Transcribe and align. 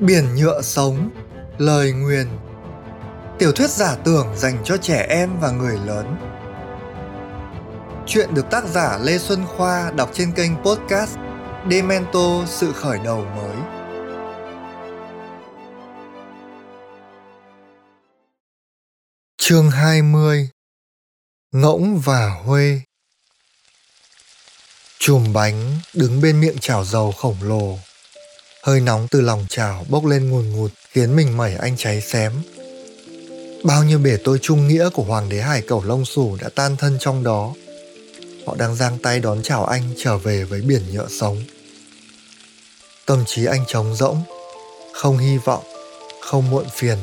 Biển 0.00 0.34
nhựa 0.34 0.62
sống, 0.62 1.10
lời 1.58 1.92
nguyền. 1.92 2.26
Tiểu 3.38 3.52
thuyết 3.52 3.70
giả 3.70 3.96
tưởng 4.04 4.26
dành 4.36 4.62
cho 4.64 4.76
trẻ 4.76 5.06
em 5.08 5.40
và 5.40 5.50
người 5.50 5.78
lớn. 5.86 6.16
Chuyện 8.06 8.34
được 8.34 8.50
tác 8.50 8.64
giả 8.64 8.98
Lê 8.98 9.18
Xuân 9.18 9.46
Khoa 9.46 9.90
đọc 9.90 10.10
trên 10.12 10.32
kênh 10.32 10.56
podcast 10.56 11.16
Demento 11.70 12.44
Sự 12.46 12.72
Khởi 12.72 12.98
Đầu 13.04 13.24
Mới. 13.24 13.56
Chương 19.36 19.70
20 19.70 20.48
Ngỗng 21.52 21.98
và 21.98 22.28
Huê. 22.44 22.80
Chùm 24.98 25.32
bánh 25.32 25.78
đứng 25.94 26.20
bên 26.20 26.40
miệng 26.40 26.58
chảo 26.58 26.84
dầu 26.84 27.12
khổng 27.12 27.36
lồ. 27.42 27.78
Hơi 28.62 28.80
nóng 28.80 29.08
từ 29.10 29.20
lòng 29.20 29.46
chảo 29.48 29.86
bốc 29.88 30.06
lên 30.06 30.30
ngùn 30.30 30.52
ngụt 30.52 30.70
khiến 30.90 31.16
mình 31.16 31.36
mẩy 31.36 31.54
anh 31.54 31.76
cháy 31.76 32.00
xém. 32.00 32.32
Bao 33.64 33.84
nhiêu 33.84 33.98
bể 33.98 34.16
tôi 34.24 34.38
trung 34.42 34.68
nghĩa 34.68 34.88
của 34.88 35.02
hoàng 35.02 35.28
đế 35.28 35.40
hải 35.40 35.62
cẩu 35.62 35.84
lông 35.84 36.04
Sủ 36.04 36.36
đã 36.40 36.48
tan 36.54 36.76
thân 36.76 36.96
trong 37.00 37.24
đó. 37.24 37.54
Họ 38.46 38.56
đang 38.58 38.76
giang 38.76 38.98
tay 38.98 39.20
đón 39.20 39.42
chào 39.42 39.64
anh 39.64 39.82
trở 39.98 40.18
về 40.18 40.44
với 40.44 40.60
biển 40.60 40.82
nhựa 40.92 41.06
sống. 41.20 41.44
Tâm 43.06 43.24
trí 43.26 43.44
anh 43.44 43.64
trống 43.66 43.96
rỗng, 43.96 44.22
không 44.92 45.18
hy 45.18 45.38
vọng, 45.38 45.64
không 46.20 46.50
muộn 46.50 46.64
phiền. 46.74 46.98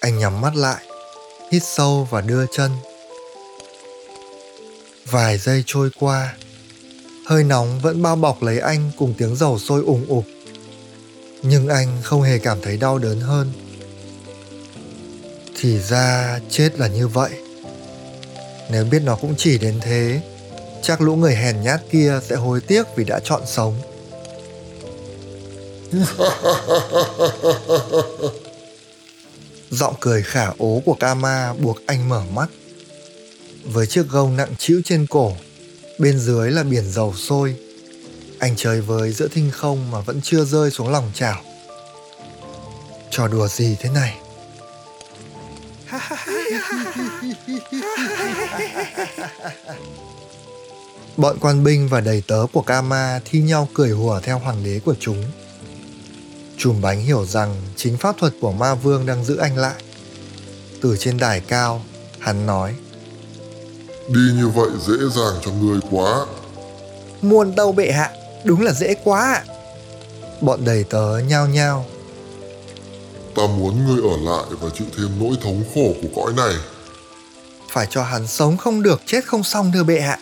Anh 0.00 0.18
nhắm 0.18 0.40
mắt 0.40 0.56
lại, 0.56 0.84
hít 1.52 1.62
sâu 1.64 2.08
và 2.10 2.20
đưa 2.20 2.46
chân. 2.52 2.70
Vài 5.10 5.38
giây 5.38 5.62
trôi 5.66 5.90
qua, 6.00 6.34
hơi 7.28 7.44
nóng 7.44 7.80
vẫn 7.80 8.02
bao 8.02 8.16
bọc 8.16 8.42
lấy 8.42 8.58
anh 8.58 8.90
cùng 8.98 9.14
tiếng 9.18 9.36
dầu 9.36 9.58
sôi 9.58 9.82
ủng 9.82 10.06
ục. 10.08 10.24
Nhưng 11.42 11.68
anh 11.68 11.98
không 12.02 12.22
hề 12.22 12.38
cảm 12.38 12.60
thấy 12.62 12.76
đau 12.76 12.98
đớn 12.98 13.20
hơn. 13.20 13.52
Thì 15.60 15.78
ra 15.78 16.40
chết 16.50 16.78
là 16.78 16.88
như 16.88 17.08
vậy. 17.08 17.30
Nếu 18.70 18.84
biết 18.84 19.02
nó 19.04 19.16
cũng 19.16 19.34
chỉ 19.36 19.58
đến 19.58 19.80
thế, 19.80 20.20
chắc 20.82 21.00
lũ 21.00 21.16
người 21.16 21.34
hèn 21.34 21.62
nhát 21.62 21.80
kia 21.90 22.20
sẽ 22.22 22.36
hối 22.36 22.60
tiếc 22.60 22.86
vì 22.96 23.04
đã 23.04 23.20
chọn 23.24 23.42
sống. 23.46 23.74
Giọng 29.70 29.94
cười 30.00 30.22
khả 30.22 30.50
ố 30.58 30.82
của 30.84 30.96
Kama 31.00 31.52
buộc 31.52 31.78
anh 31.86 32.08
mở 32.08 32.22
mắt. 32.34 32.48
Với 33.64 33.86
chiếc 33.86 34.08
gông 34.08 34.36
nặng 34.36 34.54
trĩu 34.58 34.80
trên 34.84 35.06
cổ, 35.06 35.32
bên 35.98 36.18
dưới 36.18 36.50
là 36.50 36.62
biển 36.62 36.90
dầu 36.90 37.14
sôi 37.14 37.56
anh 38.38 38.56
chơi 38.56 38.80
với 38.80 39.12
giữa 39.12 39.28
thinh 39.28 39.50
không 39.50 39.90
mà 39.90 40.00
vẫn 40.00 40.20
chưa 40.22 40.44
rơi 40.44 40.70
xuống 40.70 40.88
lòng 40.88 41.10
chảo 41.14 41.42
trò 43.10 43.28
đùa 43.28 43.48
gì 43.48 43.76
thế 43.80 43.90
này 43.90 44.16
bọn 51.16 51.36
quan 51.40 51.64
binh 51.64 51.88
và 51.88 52.00
đầy 52.00 52.22
tớ 52.26 52.46
của 52.52 52.62
Kama 52.62 53.20
thi 53.24 53.40
nhau 53.40 53.68
cười 53.74 53.90
hùa 53.90 54.20
theo 54.20 54.38
hoàng 54.38 54.64
đế 54.64 54.80
của 54.84 54.94
chúng. 55.00 55.24
Chùm 56.56 56.80
bánh 56.80 57.00
hiểu 57.00 57.26
rằng 57.26 57.56
chính 57.76 57.96
pháp 57.96 58.16
thuật 58.18 58.32
của 58.40 58.52
ma 58.52 58.74
vương 58.74 59.06
đang 59.06 59.24
giữ 59.24 59.36
anh 59.36 59.56
lại. 59.56 59.82
Từ 60.82 60.96
trên 60.96 61.18
đài 61.18 61.40
cao, 61.40 61.84
hắn 62.18 62.46
nói– 62.46 62.74
Đi 64.08 64.20
như 64.36 64.48
vậy 64.48 64.70
dễ 64.86 64.94
dàng 64.94 65.34
cho 65.44 65.50
ngươi 65.50 65.80
quá. 65.90 66.26
Muôn 67.22 67.52
tâu 67.52 67.72
bệ 67.72 67.92
hạ 67.92 68.10
Đúng 68.44 68.60
là 68.60 68.72
dễ 68.72 68.94
quá 69.04 69.20
ạ. 69.20 69.44
Bọn 70.40 70.64
đầy 70.64 70.84
tớ 70.84 71.18
nhao 71.28 71.46
nhao. 71.46 71.86
Ta 73.36 73.42
muốn 73.58 73.86
ngươi 73.86 74.10
ở 74.10 74.16
lại 74.20 74.44
và 74.60 74.70
chịu 74.74 74.86
thêm 74.96 75.08
nỗi 75.20 75.36
thống 75.42 75.64
khổ 75.74 75.92
của 76.02 76.22
cõi 76.22 76.32
này. 76.36 76.54
Phải 77.68 77.86
cho 77.90 78.02
hắn 78.02 78.26
sống 78.26 78.56
không 78.56 78.82
được 78.82 79.02
chết 79.06 79.24
không 79.24 79.42
xong 79.42 79.72
thưa 79.72 79.84
bệ 79.84 80.00
hạ. 80.00 80.18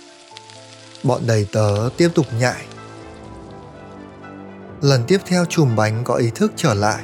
Bọn 1.02 1.26
đầy 1.26 1.46
tớ 1.52 1.88
tiếp 1.96 2.08
tục 2.14 2.26
nhại. 2.40 2.64
Lần 4.82 5.04
tiếp 5.06 5.18
theo 5.26 5.44
chùm 5.44 5.76
bánh 5.76 6.04
có 6.04 6.14
ý 6.14 6.30
thức 6.34 6.52
trở 6.56 6.74
lại. 6.74 7.02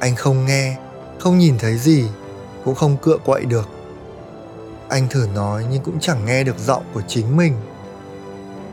Anh 0.00 0.16
không 0.16 0.46
nghe, 0.46 0.76
không 1.20 1.38
nhìn 1.38 1.58
thấy 1.58 1.78
gì 1.78 2.04
Cũng 2.64 2.74
không 2.74 2.96
cựa 2.96 3.16
quậy 3.24 3.44
được 3.44 3.68
anh 4.92 5.08
thử 5.08 5.28
nói 5.34 5.66
nhưng 5.70 5.82
cũng 5.82 6.00
chẳng 6.00 6.24
nghe 6.24 6.44
được 6.44 6.58
giọng 6.58 6.84
của 6.94 7.02
chính 7.08 7.36
mình. 7.36 7.54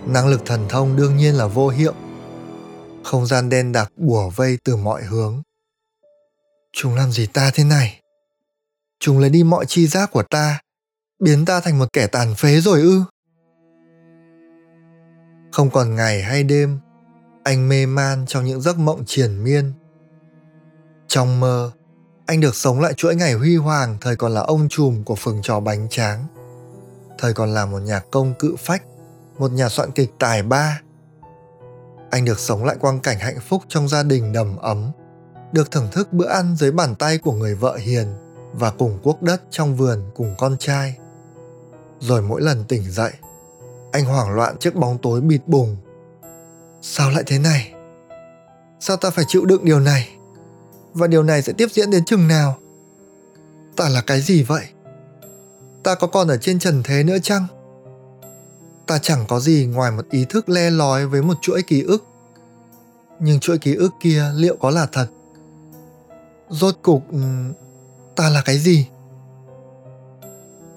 Năng 0.06 0.28
lực 0.28 0.42
thần 0.46 0.66
thông 0.70 0.96
đương 0.96 1.18
nhiên 1.18 1.36
là 1.36 1.48
vô 1.48 1.70
hiệu. 1.70 1.94
Không 3.04 3.26
gian 3.26 3.50
đen 3.50 3.72
đặc 3.72 3.92
bủa 3.98 4.30
vây 4.30 4.58
từ 4.64 4.76
mọi 4.76 5.04
hướng. 5.04 5.42
Chúng 6.74 6.96
làm 6.96 7.12
gì 7.12 7.26
ta 7.26 7.52
thế 7.54 7.64
này? 7.64 8.02
Chúng 9.00 9.20
lấy 9.20 9.30
đi 9.30 9.44
mọi 9.44 9.66
chi 9.66 9.88
giác 9.88 10.12
của 10.12 10.24
ta, 10.24 10.62
biến 11.24 11.46
ta 11.46 11.60
thành 11.60 11.80
một 11.80 11.94
kẻ 11.94 12.08
tàn 12.08 12.36
phế 12.36 12.62
rồi 12.62 12.82
ư? 12.82 13.04
Không 15.52 15.70
còn 15.70 15.96
ngày 15.96 16.22
hay 16.22 16.44
đêm, 16.44 16.80
anh 17.44 17.70
mê 17.70 17.86
man 17.86 18.26
trong 18.28 18.46
những 18.46 18.62
giấc 18.62 18.78
mộng 18.78 19.04
triền 19.06 19.44
miên. 19.44 19.74
Trong 21.08 21.40
mơ 21.40 21.72
anh 22.30 22.40
được 22.40 22.56
sống 22.56 22.80
lại 22.80 22.94
chuỗi 22.94 23.16
ngày 23.16 23.34
huy 23.34 23.56
hoàng 23.56 23.98
thời 24.02 24.16
còn 24.16 24.32
là 24.32 24.42
ông 24.42 24.70
trùm 24.70 25.04
của 25.04 25.16
phường 25.16 25.40
trò 25.42 25.60
bánh 25.60 25.88
tráng. 25.90 26.26
Thời 27.18 27.34
còn 27.34 27.54
là 27.54 27.66
một 27.66 27.80
nhà 27.80 28.02
công 28.12 28.34
cự 28.40 28.56
phách, 28.60 28.84
một 29.38 29.52
nhà 29.52 29.70
soạn 29.70 29.92
kịch 29.92 30.14
tài 30.20 30.44
ba. 30.44 30.82
Anh 32.10 32.26
được 32.26 32.40
sống 32.40 32.66
lại 32.66 32.76
quang 32.80 33.00
cảnh 33.00 33.20
hạnh 33.20 33.40
phúc 33.40 33.64
trong 33.68 33.88
gia 33.88 34.04
đình 34.04 34.34
đầm 34.34 34.58
ấm, 34.58 34.92
được 35.52 35.72
thưởng 35.72 35.88
thức 35.92 36.14
bữa 36.14 36.28
ăn 36.28 36.56
dưới 36.56 36.72
bàn 36.72 36.96
tay 36.96 37.18
của 37.18 37.34
người 37.34 37.56
vợ 37.56 37.76
hiền 37.76 38.08
và 38.54 38.72
cùng 38.72 39.00
cuốc 39.04 39.22
đất 39.22 39.42
trong 39.50 39.76
vườn 39.76 40.12
cùng 40.16 40.36
con 40.38 40.58
trai. 40.58 40.98
Rồi 42.00 42.22
mỗi 42.22 42.42
lần 42.42 42.64
tỉnh 42.64 42.92
dậy, 42.92 43.12
anh 43.92 44.06
hoảng 44.06 44.32
loạn 44.32 44.58
trước 44.60 44.76
bóng 44.76 44.98
tối 44.98 45.22
bịt 45.22 45.42
bùng. 45.48 45.78
Sao 46.82 47.12
lại 47.12 47.24
thế 47.28 47.40
này? 47.40 47.74
Sao 48.80 48.98
ta 48.98 49.10
phải 49.10 49.26
chịu 49.28 49.46
đựng 49.46 49.66
điều 49.66 49.80
này? 49.80 50.19
Và 51.00 51.08
điều 51.08 51.24
này 51.24 51.42
sẽ 51.42 51.54
tiếp 51.54 51.68
diễn 51.72 51.92
đến 51.92 52.06
chừng 52.06 52.28
nào? 52.28 52.58
Ta 53.76 53.90
là 53.90 54.02
cái 54.02 54.22
gì 54.22 54.44
vậy? 54.44 54.66
Ta 55.84 55.96
có 55.96 56.08
còn 56.08 56.28
ở 56.28 56.38
trên 56.38 56.60
trần 56.60 56.84
thế 56.84 57.04
nữa 57.04 57.18
chăng? 57.24 57.48
Ta 58.88 59.00
chẳng 59.00 59.26
có 59.28 59.40
gì 59.40 59.66
ngoài 59.66 59.92
một 59.92 60.06
ý 60.10 60.26
thức 60.30 60.50
le 60.50 60.70
lói 60.70 61.08
với 61.08 61.22
một 61.22 61.38
chuỗi 61.42 61.62
ký 61.62 61.82
ức. 61.82 62.06
Nhưng 63.20 63.40
chuỗi 63.40 63.58
ký 63.58 63.76
ức 63.76 63.92
kia 64.00 64.24
liệu 64.36 64.58
có 64.58 64.70
là 64.70 64.88
thật? 64.92 65.08
Rốt 66.50 66.76
cục 66.82 67.12
ừ, 67.12 67.20
ta 68.16 68.30
là 68.30 68.42
cái 68.46 68.58
gì? 68.58 68.88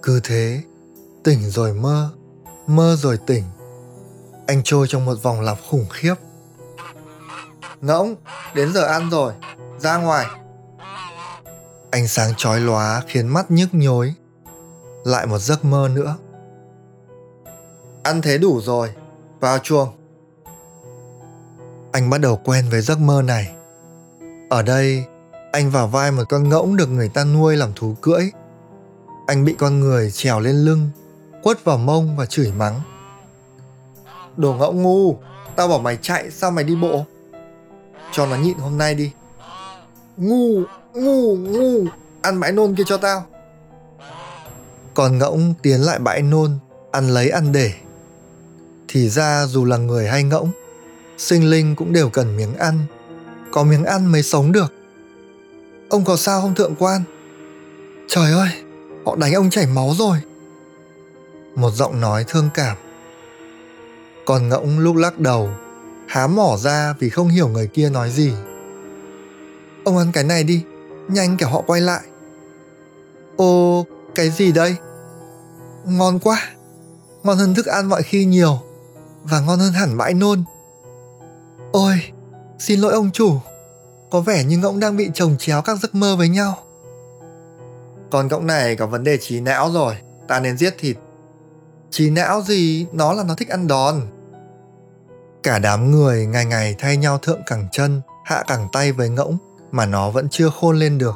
Cứ 0.02 0.20
thế, 0.24 0.62
tỉnh 1.24 1.50
rồi 1.50 1.74
mơ 1.74 2.10
mơ 2.66 2.96
rồi 2.98 3.18
tỉnh. 3.26 3.44
Anh 4.46 4.62
trôi 4.64 4.86
trong 4.88 5.04
một 5.04 5.22
vòng 5.22 5.40
lặp 5.40 5.58
khủng 5.70 5.86
khiếp. 5.90 6.14
Ngỗng, 7.80 8.14
đến 8.54 8.72
giờ 8.72 8.84
ăn 8.84 9.10
rồi 9.10 9.32
ra 9.82 9.96
ngoài. 9.96 10.26
Ánh 11.90 12.08
sáng 12.08 12.32
chói 12.36 12.60
lóa 12.60 13.02
khiến 13.06 13.28
mắt 13.28 13.50
nhức 13.50 13.68
nhối, 13.72 14.14
lại 15.04 15.26
một 15.26 15.38
giấc 15.38 15.64
mơ 15.64 15.88
nữa. 15.94 16.16
Ăn 18.02 18.22
thế 18.22 18.38
đủ 18.38 18.60
rồi, 18.60 18.90
vào 19.40 19.58
chuồng. 19.58 19.88
Anh 21.92 22.10
bắt 22.10 22.18
đầu 22.18 22.36
quen 22.44 22.68
với 22.70 22.80
giấc 22.80 22.98
mơ 22.98 23.22
này. 23.22 23.54
Ở 24.50 24.62
đây, 24.62 25.04
anh 25.52 25.70
vào 25.70 25.86
vai 25.86 26.10
một 26.10 26.22
con 26.28 26.48
ngỗng 26.48 26.76
được 26.76 26.86
người 26.86 27.08
ta 27.08 27.24
nuôi 27.24 27.56
làm 27.56 27.72
thú 27.76 27.94
cưỡi. 28.00 28.30
Anh 29.26 29.44
bị 29.44 29.54
con 29.58 29.80
người 29.80 30.10
trèo 30.10 30.40
lên 30.40 30.56
lưng, 30.56 30.90
quất 31.42 31.64
vào 31.64 31.78
mông 31.78 32.16
và 32.16 32.26
chửi 32.26 32.52
mắng. 32.52 32.80
Đồ 34.36 34.54
ngỗng 34.54 34.82
ngu, 34.82 35.16
tao 35.56 35.68
bảo 35.68 35.78
mày 35.78 35.98
chạy, 36.02 36.30
sao 36.30 36.50
mày 36.50 36.64
đi 36.64 36.76
bộ? 36.76 37.04
Cho 38.12 38.26
nó 38.26 38.36
nhịn 38.36 38.58
hôm 38.58 38.78
nay 38.78 38.94
đi 38.94 39.12
ngu 40.22 40.62
ngu 40.94 41.36
ngu. 41.36 41.84
Ăn 42.22 42.40
bãi 42.40 42.52
nôn 42.52 42.74
kia 42.74 42.84
cho 42.86 42.96
tao. 42.96 43.26
Còn 44.94 45.18
ngỗng 45.18 45.54
tiến 45.62 45.80
lại 45.80 45.98
bãi 45.98 46.22
nôn, 46.22 46.58
ăn 46.90 47.08
lấy 47.08 47.30
ăn 47.30 47.52
để. 47.52 47.72
Thì 48.88 49.08
ra 49.08 49.46
dù 49.46 49.64
là 49.64 49.76
người 49.76 50.08
hay 50.08 50.22
ngỗng, 50.22 50.50
sinh 51.18 51.50
linh 51.50 51.76
cũng 51.76 51.92
đều 51.92 52.08
cần 52.08 52.36
miếng 52.36 52.54
ăn. 52.54 52.78
Có 53.52 53.64
miếng 53.64 53.84
ăn 53.84 54.06
mới 54.06 54.22
sống 54.22 54.52
được. 54.52 54.72
Ông 55.88 56.04
có 56.04 56.16
sao 56.16 56.40
không 56.40 56.54
thượng 56.54 56.74
quan? 56.78 57.02
Trời 58.08 58.32
ơi, 58.32 58.48
họ 59.06 59.16
đánh 59.16 59.32
ông 59.32 59.50
chảy 59.50 59.66
máu 59.66 59.94
rồi. 59.98 60.18
Một 61.54 61.70
giọng 61.70 62.00
nói 62.00 62.24
thương 62.28 62.48
cảm. 62.54 62.76
Còn 64.24 64.48
ngỗng 64.48 64.78
lúc 64.78 64.96
lắc 64.96 65.18
đầu, 65.18 65.50
há 66.08 66.26
mỏ 66.26 66.56
ra 66.56 66.94
vì 66.98 67.10
không 67.10 67.28
hiểu 67.28 67.48
người 67.48 67.66
kia 67.66 67.90
nói 67.90 68.10
gì. 68.10 68.32
Ông 69.84 69.98
ăn 69.98 70.12
cái 70.12 70.24
này 70.24 70.44
đi, 70.44 70.64
nhanh 71.08 71.36
kẻo 71.36 71.48
họ 71.48 71.62
quay 71.66 71.80
lại. 71.80 72.02
Ô, 73.36 73.86
cái 74.14 74.30
gì 74.30 74.52
đây? 74.52 74.76
Ngon 75.84 76.18
quá, 76.18 76.50
ngon 77.22 77.38
hơn 77.38 77.54
thức 77.54 77.66
ăn 77.66 77.88
mọi 77.88 78.02
khi 78.02 78.24
nhiều, 78.24 78.58
và 79.22 79.40
ngon 79.40 79.58
hơn 79.58 79.72
hẳn 79.72 79.96
bãi 79.96 80.14
nôn. 80.14 80.44
Ôi, 81.72 82.02
xin 82.58 82.80
lỗi 82.80 82.92
ông 82.92 83.10
chủ, 83.10 83.40
có 84.10 84.20
vẻ 84.20 84.44
như 84.44 84.58
ngỗng 84.58 84.80
đang 84.80 84.96
bị 84.96 85.10
chồng 85.14 85.36
chéo 85.38 85.62
các 85.62 85.78
giấc 85.78 85.94
mơ 85.94 86.16
với 86.16 86.28
nhau. 86.28 86.58
Con 88.10 88.28
ngỗng 88.28 88.46
này 88.46 88.76
có 88.76 88.86
vấn 88.86 89.04
đề 89.04 89.18
trí 89.20 89.40
não 89.40 89.70
rồi, 89.72 89.94
ta 90.28 90.40
nên 90.40 90.56
giết 90.56 90.74
thịt. 90.78 90.96
Trí 91.90 92.10
não 92.10 92.42
gì, 92.42 92.86
nó 92.92 93.12
là 93.12 93.24
nó 93.24 93.34
thích 93.34 93.48
ăn 93.48 93.66
đòn. 93.66 94.00
Cả 95.42 95.58
đám 95.58 95.90
người 95.90 96.26
ngày 96.26 96.44
ngày 96.44 96.74
thay 96.78 96.96
nhau 96.96 97.18
thượng 97.18 97.40
cẳng 97.46 97.68
chân, 97.72 98.00
hạ 98.24 98.44
cẳng 98.46 98.68
tay 98.72 98.92
với 98.92 99.08
ngỗng 99.08 99.38
mà 99.72 99.86
nó 99.86 100.10
vẫn 100.10 100.28
chưa 100.30 100.50
khôn 100.50 100.78
lên 100.78 100.98
được, 100.98 101.14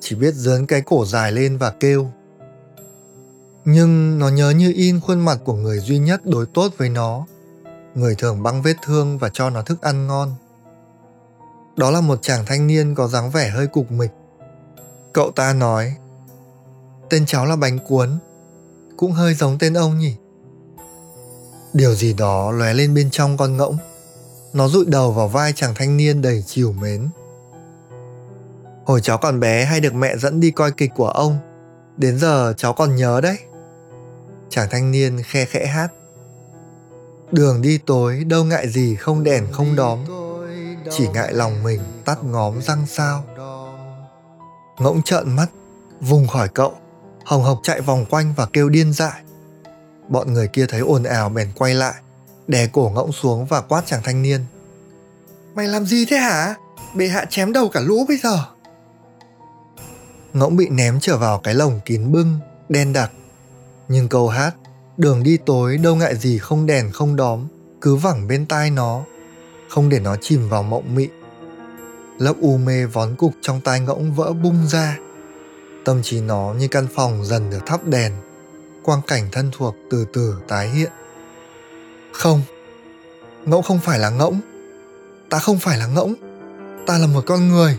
chỉ 0.00 0.16
biết 0.16 0.34
dớn 0.34 0.66
cái 0.66 0.80
cổ 0.80 1.04
dài 1.04 1.32
lên 1.32 1.58
và 1.58 1.70
kêu. 1.70 2.06
Nhưng 3.64 4.18
nó 4.18 4.28
nhớ 4.28 4.50
như 4.50 4.72
in 4.76 5.00
khuôn 5.00 5.20
mặt 5.20 5.38
của 5.44 5.54
người 5.54 5.78
duy 5.78 5.98
nhất 5.98 6.20
đối 6.24 6.46
tốt 6.46 6.72
với 6.76 6.88
nó, 6.88 7.26
người 7.94 8.14
thường 8.14 8.42
băng 8.42 8.62
vết 8.62 8.76
thương 8.82 9.18
và 9.18 9.28
cho 9.32 9.50
nó 9.50 9.62
thức 9.62 9.82
ăn 9.82 10.06
ngon. 10.06 10.34
Đó 11.76 11.90
là 11.90 12.00
một 12.00 12.18
chàng 12.22 12.46
thanh 12.46 12.66
niên 12.66 12.94
có 12.94 13.08
dáng 13.08 13.30
vẻ 13.30 13.50
hơi 13.50 13.66
cục 13.66 13.90
mịch. 13.90 14.10
Cậu 15.12 15.30
ta 15.30 15.52
nói, 15.52 15.94
tên 17.10 17.26
cháu 17.26 17.46
là 17.46 17.56
bánh 17.56 17.78
cuốn, 17.78 18.18
cũng 18.96 19.12
hơi 19.12 19.34
giống 19.34 19.58
tên 19.58 19.74
ông 19.74 19.98
nhỉ. 19.98 20.16
Điều 21.72 21.94
gì 21.94 22.12
đó 22.12 22.52
lóe 22.52 22.74
lên 22.74 22.94
bên 22.94 23.10
trong 23.10 23.36
con 23.36 23.56
ngỗng. 23.56 23.76
Nó 24.52 24.68
rụi 24.68 24.84
đầu 24.84 25.12
vào 25.12 25.28
vai 25.28 25.52
chàng 25.52 25.74
thanh 25.74 25.96
niên 25.96 26.22
đầy 26.22 26.44
chiều 26.46 26.72
mến. 26.72 27.08
Hồi 28.86 29.00
cháu 29.00 29.18
còn 29.18 29.40
bé 29.40 29.64
hay 29.64 29.80
được 29.80 29.94
mẹ 29.94 30.16
dẫn 30.16 30.40
đi 30.40 30.50
coi 30.50 30.72
kịch 30.72 30.90
của 30.94 31.08
ông. 31.08 31.38
Đến 31.96 32.18
giờ 32.18 32.54
cháu 32.56 32.72
còn 32.72 32.96
nhớ 32.96 33.20
đấy. 33.20 33.38
Chàng 34.48 34.68
thanh 34.70 34.90
niên 34.90 35.22
khe 35.22 35.44
khẽ 35.44 35.66
hát. 35.66 35.92
Đường 37.32 37.62
đi 37.62 37.78
tối, 37.78 38.24
đâu 38.24 38.44
ngại 38.44 38.68
gì 38.68 38.96
không 38.96 39.24
đèn 39.24 39.46
không 39.52 39.76
đóm 39.76 39.98
Chỉ 40.90 41.08
ngại 41.08 41.32
lòng 41.32 41.62
mình 41.62 41.80
tắt 42.04 42.24
ngóm 42.24 42.62
răng 42.62 42.86
sao 42.86 43.24
Ngỗng 44.78 45.02
trợn 45.02 45.36
mắt, 45.36 45.46
Vùng 46.00 46.28
khỏi 46.28 46.48
cậu 46.48 46.74
Hồng 47.24 47.42
Hộc 47.42 47.60
chạy 47.62 47.80
vòng 47.80 48.06
quanh 48.10 48.34
và 48.36 48.46
kêu 48.52 48.68
điên 48.68 48.92
dại 48.92 49.20
Bọn 50.08 50.32
người 50.32 50.48
kia 50.48 50.66
thấy 50.66 50.80
ồn 50.80 51.02
ào 51.02 51.28
bèn 51.28 51.48
quay 51.54 51.74
lại, 51.74 51.94
Đè 52.46 52.66
cổ 52.66 52.92
ngỗng 52.94 53.12
xuống 53.12 53.46
và 53.46 53.60
quát 53.60 53.82
chàng 53.86 54.00
thanh 54.04 54.22
niên 54.22 54.40
Mày 55.54 55.68
làm 55.68 55.86
gì 55.86 56.04
thế 56.04 56.16
hả? 56.16 56.54
Bệ 56.94 57.08
hạ 57.08 57.24
chém 57.30 57.52
đầu 57.52 57.68
cả 57.68 57.80
lũ 57.80 58.04
bây 58.08 58.16
giờ 58.16 58.44
Ngỗng 60.34 60.56
bị 60.56 60.68
ném 60.68 61.00
trở 61.00 61.16
vào 61.16 61.38
cái 61.38 61.54
lồng 61.54 61.80
kín 61.84 62.12
bưng, 62.12 62.38
Đen 62.68 62.92
đặc. 62.92 63.10
Nhưng 63.88 64.08
câu 64.08 64.28
hát, 64.28 64.54
Đường 64.96 65.22
đi 65.22 65.36
tối, 65.36 65.76
đâu 65.76 65.96
ngại 65.96 66.16
gì 66.16 66.38
không 66.38 66.66
đèn 66.66 66.92
không 66.92 67.16
đóm, 67.16 67.46
Cứ 67.80 67.96
vẳng 67.96 68.28
bên 68.28 68.46
tai 68.46 68.70
nó, 68.70 69.04
Không 69.68 69.88
để 69.88 70.00
nó 70.00 70.16
chìm 70.20 70.48
vào 70.48 70.62
mộng 70.62 70.94
mị. 70.94 71.08
Lớp 72.18 72.34
u 72.40 72.56
mê 72.56 72.86
vón 72.86 73.16
cục 73.16 73.32
trong 73.40 73.60
tai 73.60 73.80
ngỗng 73.80 74.12
vỡ 74.12 74.32
bung 74.32 74.66
ra. 74.66 74.98
Tâm 75.84 76.02
trí 76.02 76.20
nó 76.20 76.54
như 76.58 76.68
căn 76.68 76.86
phòng 76.94 77.24
dần 77.24 77.50
được 77.50 77.66
thắp 77.66 77.84
đèn, 77.84 78.12
Quang 78.82 79.00
cảnh 79.06 79.28
thân 79.32 79.50
thuộc 79.52 79.76
từ 79.90 80.06
từ 80.12 80.34
tái 80.48 80.68
hiện. 80.68 80.90
Không, 82.12 82.42
Ngỗng 83.44 83.62
không 83.62 83.80
phải 83.80 83.98
là 83.98 84.10
ngỗng. 84.10 84.40
Ta 85.30 85.38
không 85.38 85.58
phải 85.58 85.78
là 85.78 85.86
ngỗng. 85.86 86.14
Ta 86.86 86.98
là 86.98 87.06
một 87.06 87.22
con 87.26 87.48
người. 87.48 87.78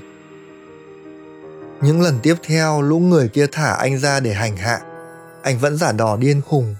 Những 1.82 2.02
lần 2.02 2.20
tiếp 2.24 2.36
theo 2.44 2.82
lũ 2.82 3.00
người 3.00 3.28
kia 3.28 3.48
thả 3.52 3.74
anh 3.74 3.98
ra 3.98 4.20
để 4.20 4.34
hành 4.34 4.58
hạ 4.58 4.82
Anh 5.42 5.60
vẫn 5.60 5.78
giả 5.78 5.92
đò 5.92 6.18
điên 6.18 6.42
khùng 6.42 6.76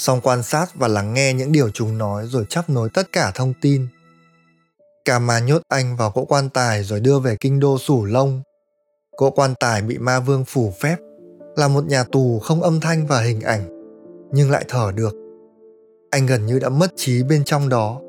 xong 0.00 0.20
quan 0.20 0.42
sát 0.42 0.66
và 0.74 0.88
lắng 0.88 1.14
nghe 1.14 1.34
những 1.34 1.52
điều 1.52 1.70
chúng 1.70 1.98
nói 1.98 2.26
rồi 2.26 2.44
chấp 2.48 2.70
nối 2.70 2.88
tất 2.94 3.12
cả 3.12 3.32
thông 3.34 3.52
tin. 3.60 3.86
Kama 5.04 5.38
nhốt 5.38 5.62
anh 5.68 5.96
vào 5.96 6.10
cỗ 6.10 6.24
quan 6.24 6.48
tài 6.48 6.84
rồi 6.84 7.00
đưa 7.00 7.18
về 7.18 7.36
kinh 7.40 7.60
đô 7.60 7.78
sủ 7.78 8.04
lông. 8.04 8.42
Cỗ 9.16 9.30
quan 9.30 9.54
tài 9.60 9.82
bị 9.82 9.98
ma 9.98 10.20
vương 10.20 10.44
phủ 10.44 10.72
phép, 10.80 10.96
là 11.56 11.68
một 11.68 11.84
nhà 11.86 12.04
tù 12.04 12.38
không 12.38 12.62
âm 12.62 12.80
thanh 12.80 13.06
và 13.06 13.20
hình 13.20 13.40
ảnh, 13.40 13.68
nhưng 14.32 14.50
lại 14.50 14.64
thở 14.68 14.92
được. 14.94 15.14
Anh 16.10 16.26
gần 16.26 16.46
như 16.46 16.58
đã 16.58 16.68
mất 16.68 16.92
trí 16.96 17.22
bên 17.22 17.44
trong 17.44 17.68
đó. 17.68 18.00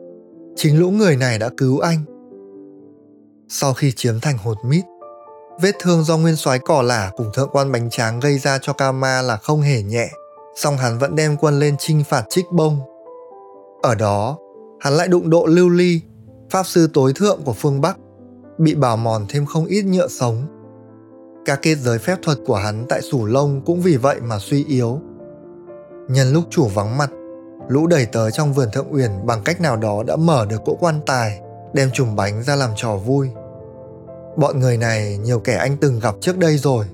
Chính 0.56 0.80
lũ 0.80 0.92
người 0.92 1.18
này 1.18 1.40
đã 1.40 1.50
cứu 1.58 1.80
anh. 1.80 2.04
Sau 3.50 3.74
khi 3.74 3.92
chiếm 3.92 4.20
thành 4.20 4.38
hột 4.38 4.58
mít, 4.66 4.84
vết 5.60 5.76
thương 5.80 6.04
do 6.04 6.18
nguyên 6.18 6.36
soái 6.36 6.60
cỏ 6.60 6.82
lả 6.82 7.12
cùng 7.18 7.32
thượng 7.34 7.50
quan 7.52 7.72
bánh 7.72 7.90
tráng 7.90 8.20
gây 8.20 8.38
ra 8.38 8.58
cho 8.62 8.74
Kama 8.74 9.22
là 9.22 9.38
không 9.38 9.62
hề 9.62 9.84
nhẹ 9.84 10.10
song 10.56 10.78
hắn 10.78 10.98
vẫn 10.98 11.16
đem 11.16 11.38
quân 11.38 11.60
lên 11.60 11.76
chinh 11.80 12.04
phạt 12.04 12.26
trích 12.30 12.52
bông. 12.52 12.80
Ở 13.82 13.96
đó, 13.96 14.38
hắn 14.80 14.94
lại 14.94 15.08
đụng 15.08 15.30
độ 15.30 15.46
lưu 15.46 15.70
ly, 15.70 16.02
pháp 16.50 16.66
sư 16.66 16.90
tối 16.94 17.14
thượng 17.16 17.44
của 17.44 17.54
phương 17.54 17.82
Bắc, 17.82 17.98
bị 18.58 18.76
bào 18.76 18.98
mòn 18.98 19.26
thêm 19.30 19.46
không 19.46 19.66
ít 19.66 19.82
nhựa 19.82 20.08
sống. 20.08 20.46
Các 21.46 21.60
kết 21.62 21.76
giới 21.76 22.00
phép 22.00 22.18
thuật 22.22 22.38
của 22.46 22.56
hắn 22.56 22.86
tại 22.90 23.02
Sủ 23.02 23.26
Lông 23.26 23.62
cũng 23.66 23.82
vì 23.82 23.98
vậy 23.98 24.20
mà 24.22 24.40
suy 24.40 24.66
yếu. 24.66 25.00
Nhân 26.10 26.34
lúc 26.34 26.44
chủ 26.50 26.68
vắng 26.68 26.98
mặt, 26.98 27.10
lũ 27.68 27.88
đẩy 27.88 28.06
tới 28.06 28.32
trong 28.32 28.54
vườn 28.54 28.70
thượng 28.74 28.94
uyển 28.94 29.12
bằng 29.26 29.42
cách 29.44 29.62
nào 29.62 29.76
đó 29.76 30.04
đã 30.04 30.16
mở 30.16 30.46
được 30.46 30.62
cỗ 30.66 30.76
quan 30.80 31.00
tài, 31.06 31.40
đem 31.74 31.92
chùm 31.92 32.16
bánh 32.16 32.44
ra 32.44 32.56
làm 32.56 32.70
trò 32.76 32.96
vui. 32.96 33.30
Bọn 34.38 34.60
người 34.60 34.78
này 34.78 35.18
nhiều 35.18 35.40
kẻ 35.40 35.56
anh 35.56 35.78
từng 35.78 36.00
gặp 36.00 36.16
trước 36.22 36.38
đây 36.38 36.58
rồi, 36.58 36.86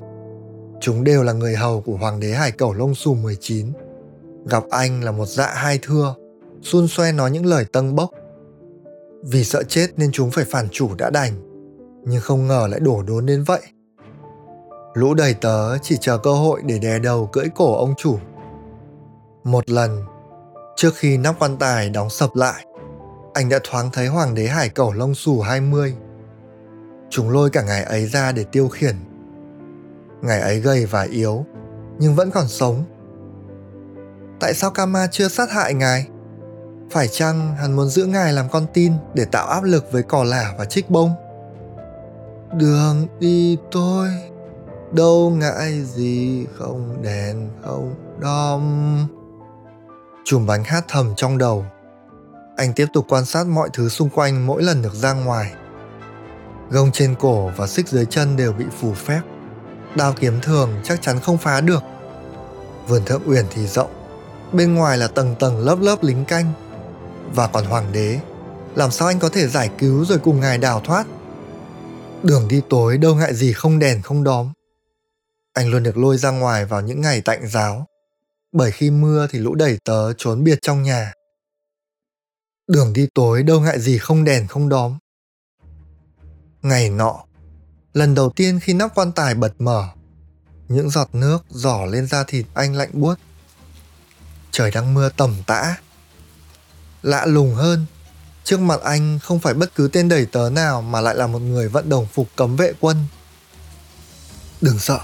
Chúng 0.80 1.04
đều 1.04 1.24
là 1.24 1.34
người 1.34 1.56
hầu 1.56 1.82
của 1.82 1.98
hoàng 1.98 2.20
đế 2.20 2.32
hải 2.32 2.52
cẩu 2.52 2.74
lông 2.74 2.96
xù 2.96 3.14
19. 3.14 3.68
Gặp 4.46 4.64
anh 4.70 5.04
là 5.04 5.12
một 5.12 5.26
dạ 5.26 5.48
hai 5.56 5.80
thưa, 5.82 6.16
xun 6.62 6.88
xoe 6.88 7.12
nói 7.12 7.32
những 7.32 7.46
lời 7.46 7.66
tâng 7.72 7.96
bốc. 7.96 8.10
Vì 9.24 9.44
sợ 9.44 9.64
chết 9.64 9.88
nên 9.98 10.12
chúng 10.12 10.32
phải 10.32 10.46
phản 10.46 10.68
chủ 10.72 10.90
đã 10.98 11.10
đành, 11.10 11.34
nhưng 12.06 12.22
không 12.22 12.48
ngờ 12.48 12.68
lại 12.72 12.80
đổ 12.80 13.04
đốn 13.08 13.26
đến 13.26 13.44
vậy. 13.44 13.62
Lũ 14.94 15.14
đầy 15.14 15.34
tớ 15.34 15.78
chỉ 15.78 15.98
chờ 16.02 16.18
cơ 16.18 16.34
hội 16.34 16.62
để 16.66 16.80
đè 16.80 17.00
đầu 17.00 17.30
cưỡi 17.32 17.46
cổ 17.56 17.78
ông 17.78 17.94
chủ. 17.98 18.18
Một 19.44 19.70
lần, 19.70 20.04
trước 20.76 20.92
khi 20.96 21.18
nắp 21.18 21.40
quan 21.40 21.58
tài 21.58 21.90
đóng 21.90 22.10
sập 22.10 22.36
lại, 22.36 22.66
anh 23.34 23.50
đã 23.50 23.60
thoáng 23.64 23.90
thấy 23.94 24.08
hoàng 24.08 24.36
đế 24.36 24.48
hải 24.48 24.70
cẩu 24.70 24.94
lông 24.94 25.16
xù 25.16 25.42
20. 25.42 25.96
Chúng 27.10 27.30
lôi 27.30 27.50
cả 27.50 27.62
ngày 27.62 27.84
ấy 27.84 28.06
ra 28.06 28.32
để 28.32 28.44
tiêu 28.44 28.68
khiển 28.68 28.96
Ngày 30.22 30.42
ấy 30.42 30.60
gầy 30.60 30.86
và 30.86 31.02
yếu, 31.02 31.46
nhưng 32.00 32.16
vẫn 32.16 32.32
còn 32.32 32.48
sống. 32.48 32.84
Tại 34.40 34.54
sao 34.54 34.72
Kama 34.72 35.08
chưa 35.08 35.28
sát 35.28 35.52
hại 35.52 35.74
ngài? 35.74 36.08
Phải 36.92 37.08
chăng 37.08 37.56
hắn 37.56 37.76
muốn 37.76 37.90
giữ 37.90 38.06
ngài 38.06 38.34
làm 38.34 38.50
con 38.50 38.66
tin 38.74 38.94
để 39.14 39.26
tạo 39.26 39.48
áp 39.48 39.64
lực 39.64 39.92
với 39.92 40.04
cỏ 40.04 40.24
lả 40.24 40.54
và 40.58 40.66
trích 40.66 40.90
bông? 40.90 41.12
Đường 42.54 43.08
đi 43.20 43.58
tôi, 43.72 44.10
đâu 44.92 45.30
ngại 45.30 45.84
gì 45.84 46.46
không 46.58 47.02
đèn 47.02 47.50
không 47.64 47.96
đom. 48.20 49.08
Chùm 50.26 50.46
bánh 50.46 50.64
hát 50.64 50.86
thầm 50.88 51.14
trong 51.16 51.38
đầu. 51.38 51.66
Anh 52.58 52.74
tiếp 52.74 52.86
tục 52.94 53.06
quan 53.10 53.26
sát 53.26 53.48
mọi 53.48 53.70
thứ 53.74 53.90
xung 53.90 54.10
quanh 54.10 54.46
mỗi 54.48 54.64
lần 54.64 54.82
được 54.82 54.94
ra 54.94 55.14
ngoài. 55.14 55.54
Gông 56.70 56.92
trên 56.92 57.16
cổ 57.20 57.52
và 57.58 57.68
xích 57.68 57.88
dưới 57.88 58.06
chân 58.06 58.38
đều 58.38 58.54
bị 58.54 58.66
phủ 58.80 58.94
phép 58.94 59.22
đao 59.98 60.14
kiếm 60.20 60.40
thường 60.42 60.70
chắc 60.84 61.02
chắn 61.02 61.20
không 61.20 61.38
phá 61.38 61.62
được. 61.62 61.84
Vườn 62.88 63.06
thượng 63.06 63.22
uyển 63.26 63.46
thì 63.50 63.68
rộng, 63.68 63.92
bên 64.54 64.76
ngoài 64.76 64.98
là 64.98 65.08
tầng 65.08 65.36
tầng 65.40 65.60
lớp 65.60 65.80
lớp 65.82 66.04
lính 66.04 66.26
canh. 66.26 66.54
Và 67.34 67.48
còn 67.48 67.66
hoàng 67.66 67.92
đế, 67.92 68.20
làm 68.76 68.92
sao 68.92 69.08
anh 69.08 69.20
có 69.20 69.30
thể 69.30 69.48
giải 69.48 69.70
cứu 69.78 70.06
rồi 70.06 70.18
cùng 70.18 70.40
ngài 70.40 70.58
đào 70.58 70.82
thoát? 70.86 71.08
Đường 72.24 72.48
đi 72.48 72.62
tối 72.70 72.98
đâu 72.98 73.16
ngại 73.16 73.36
gì 73.36 73.54
không 73.54 73.80
đèn 73.80 74.02
không 74.02 74.24
đóm. 74.24 74.52
Anh 75.54 75.70
luôn 75.70 75.84
được 75.84 75.98
lôi 75.98 76.18
ra 76.18 76.32
ngoài 76.32 76.66
vào 76.66 76.82
những 76.82 77.02
ngày 77.02 77.22
tạnh 77.22 77.48
giáo, 77.48 77.86
bởi 78.52 78.72
khi 78.72 78.92
mưa 78.92 79.28
thì 79.30 79.40
lũ 79.40 79.56
đẩy 79.56 79.78
tớ 79.84 80.14
trốn 80.18 80.44
biệt 80.44 80.60
trong 80.62 80.84
nhà. 80.84 81.14
Đường 82.68 82.94
đi 82.94 83.08
tối 83.14 83.44
đâu 83.44 83.60
ngại 83.60 83.80
gì 83.80 83.98
không 83.98 84.24
đèn 84.24 84.48
không 84.48 84.70
đóm. 84.70 84.98
Ngày 86.68 86.90
nọ, 86.90 87.24
Lần 87.94 88.16
đầu 88.16 88.30
tiên 88.30 88.60
khi 88.60 88.74
nắp 88.74 88.96
quan 88.96 89.12
tài 89.12 89.36
bật 89.36 89.54
mở, 89.60 89.88
những 90.68 90.90
giọt 90.90 91.10
nước 91.14 91.38
giỏ 91.50 91.86
lên 91.86 92.08
da 92.08 92.24
thịt 92.24 92.46
anh 92.54 92.76
lạnh 92.76 92.90
buốt. 92.94 93.16
Trời 94.52 94.72
đang 94.72 94.94
mưa 94.94 95.10
tầm 95.10 95.36
tã. 95.48 95.76
Lạ 97.02 97.26
lùng 97.26 97.56
hơn, 97.56 97.86
trước 98.44 98.60
mặt 98.60 98.82
anh 98.84 99.20
không 99.24 99.40
phải 99.40 99.54
bất 99.54 99.76
cứ 99.76 99.90
tên 99.94 100.10
đẩy 100.10 100.26
tớ 100.26 100.50
nào 100.50 100.82
mà 100.82 101.02
lại 101.02 101.16
là 101.16 101.28
một 101.28 101.40
người 101.40 101.70
vận 101.70 101.90
đồng 101.90 102.08
phục 102.14 102.28
cấm 102.36 102.56
vệ 102.56 102.74
quân. 102.80 103.06
Đừng 104.62 104.80
sợ, 104.80 105.00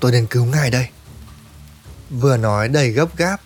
tôi 0.00 0.12
đến 0.12 0.26
cứu 0.26 0.44
ngài 0.44 0.70
đây. 0.70 0.88
Vừa 2.10 2.36
nói 2.36 2.68
đầy 2.68 2.90
gấp 2.90 3.16
gáp, 3.16 3.40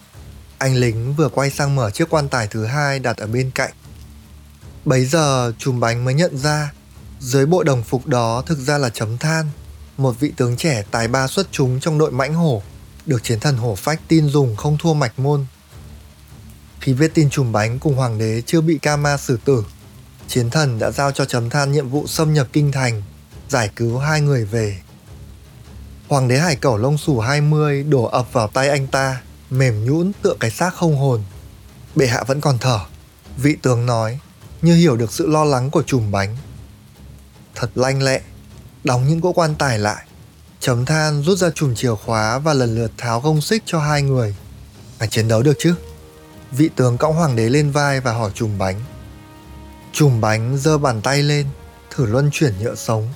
anh 0.58 0.74
lính 0.74 1.14
vừa 1.14 1.28
quay 1.28 1.50
sang 1.50 1.76
mở 1.76 1.90
chiếc 1.90 2.10
quan 2.10 2.28
tài 2.28 2.46
thứ 2.46 2.64
hai 2.64 2.98
đặt 2.98 3.16
ở 3.16 3.26
bên 3.26 3.50
cạnh. 3.54 3.72
Bấy 4.84 5.04
giờ 5.04 5.52
chùm 5.58 5.80
bánh 5.80 6.04
mới 6.04 6.14
nhận 6.14 6.38
ra 6.38 6.72
dưới 7.24 7.46
bộ 7.46 7.62
đồng 7.62 7.82
phục 7.82 8.06
đó 8.06 8.42
thực 8.46 8.58
ra 8.58 8.78
là 8.78 8.88
chấm 8.88 9.18
than, 9.18 9.48
một 9.96 10.20
vị 10.20 10.32
tướng 10.36 10.56
trẻ 10.56 10.84
tài 10.90 11.08
ba 11.08 11.26
xuất 11.26 11.46
chúng 11.50 11.80
trong 11.80 11.98
đội 11.98 12.10
mãnh 12.10 12.34
hổ, 12.34 12.62
được 13.06 13.22
chiến 13.22 13.40
thần 13.40 13.56
hổ 13.56 13.74
phách 13.74 14.00
tin 14.08 14.28
dùng 14.28 14.56
không 14.56 14.78
thua 14.78 14.94
mạch 14.94 15.18
môn. 15.18 15.46
Khi 16.80 16.92
viết 16.92 17.14
tin 17.14 17.30
trùm 17.30 17.52
bánh 17.52 17.78
cùng 17.78 17.94
hoàng 17.94 18.18
đế 18.18 18.42
chưa 18.46 18.60
bị 18.60 18.78
Kama 18.78 19.16
xử 19.16 19.38
tử, 19.44 19.64
chiến 20.28 20.50
thần 20.50 20.78
đã 20.78 20.90
giao 20.90 21.12
cho 21.12 21.24
chấm 21.24 21.50
than 21.50 21.72
nhiệm 21.72 21.88
vụ 21.88 22.06
xâm 22.06 22.34
nhập 22.34 22.48
kinh 22.52 22.72
thành, 22.72 23.02
giải 23.48 23.70
cứu 23.76 23.98
hai 23.98 24.20
người 24.20 24.44
về. 24.44 24.78
Hoàng 26.08 26.28
đế 26.28 26.38
hải 26.38 26.56
cẩu 26.56 26.76
lông 26.76 26.98
xù 26.98 27.20
20 27.20 27.82
đổ 27.82 28.04
ập 28.04 28.32
vào 28.32 28.48
tay 28.48 28.68
anh 28.68 28.86
ta, 28.86 29.20
mềm 29.50 29.84
nhũn 29.84 30.12
tựa 30.22 30.34
cái 30.40 30.50
xác 30.50 30.74
không 30.74 30.96
hồn. 30.96 31.22
Bệ 31.96 32.06
hạ 32.06 32.24
vẫn 32.26 32.40
còn 32.40 32.58
thở, 32.58 32.80
vị 33.36 33.56
tướng 33.62 33.86
nói, 33.86 34.18
như 34.62 34.74
hiểu 34.74 34.96
được 34.96 35.12
sự 35.12 35.26
lo 35.26 35.44
lắng 35.44 35.70
của 35.70 35.82
Trùm 35.82 36.10
bánh. 36.10 36.36
Thật 37.54 37.70
lanh 37.74 38.02
lẹ, 38.02 38.20
đóng 38.84 39.08
những 39.08 39.20
cỗ 39.20 39.32
quan 39.32 39.54
tài 39.54 39.78
lại, 39.78 40.04
chấm 40.60 40.84
than 40.84 41.22
rút 41.22 41.38
ra 41.38 41.50
chùm 41.54 41.74
chìa 41.74 41.94
khóa 41.94 42.38
và 42.38 42.54
lần 42.54 42.74
lượt 42.74 42.90
tháo 42.98 43.20
gông 43.20 43.40
xích 43.40 43.62
cho 43.66 43.80
hai 43.80 44.02
người. 44.02 44.34
Phải 44.98 45.08
chiến 45.08 45.28
đấu 45.28 45.42
được 45.42 45.54
chứ? 45.58 45.74
Vị 46.50 46.70
tướng 46.76 46.98
cõng 46.98 47.14
hoàng 47.14 47.36
đế 47.36 47.48
lên 47.48 47.70
vai 47.70 48.00
và 48.00 48.12
hỏi 48.12 48.30
chùm 48.34 48.58
bánh. 48.58 48.80
Chùm 49.92 50.20
bánh 50.20 50.58
giơ 50.58 50.78
bàn 50.78 51.02
tay 51.02 51.22
lên, 51.22 51.46
thử 51.90 52.06
luân 52.06 52.30
chuyển 52.32 52.52
nhựa 52.60 52.74
sống. 52.74 53.08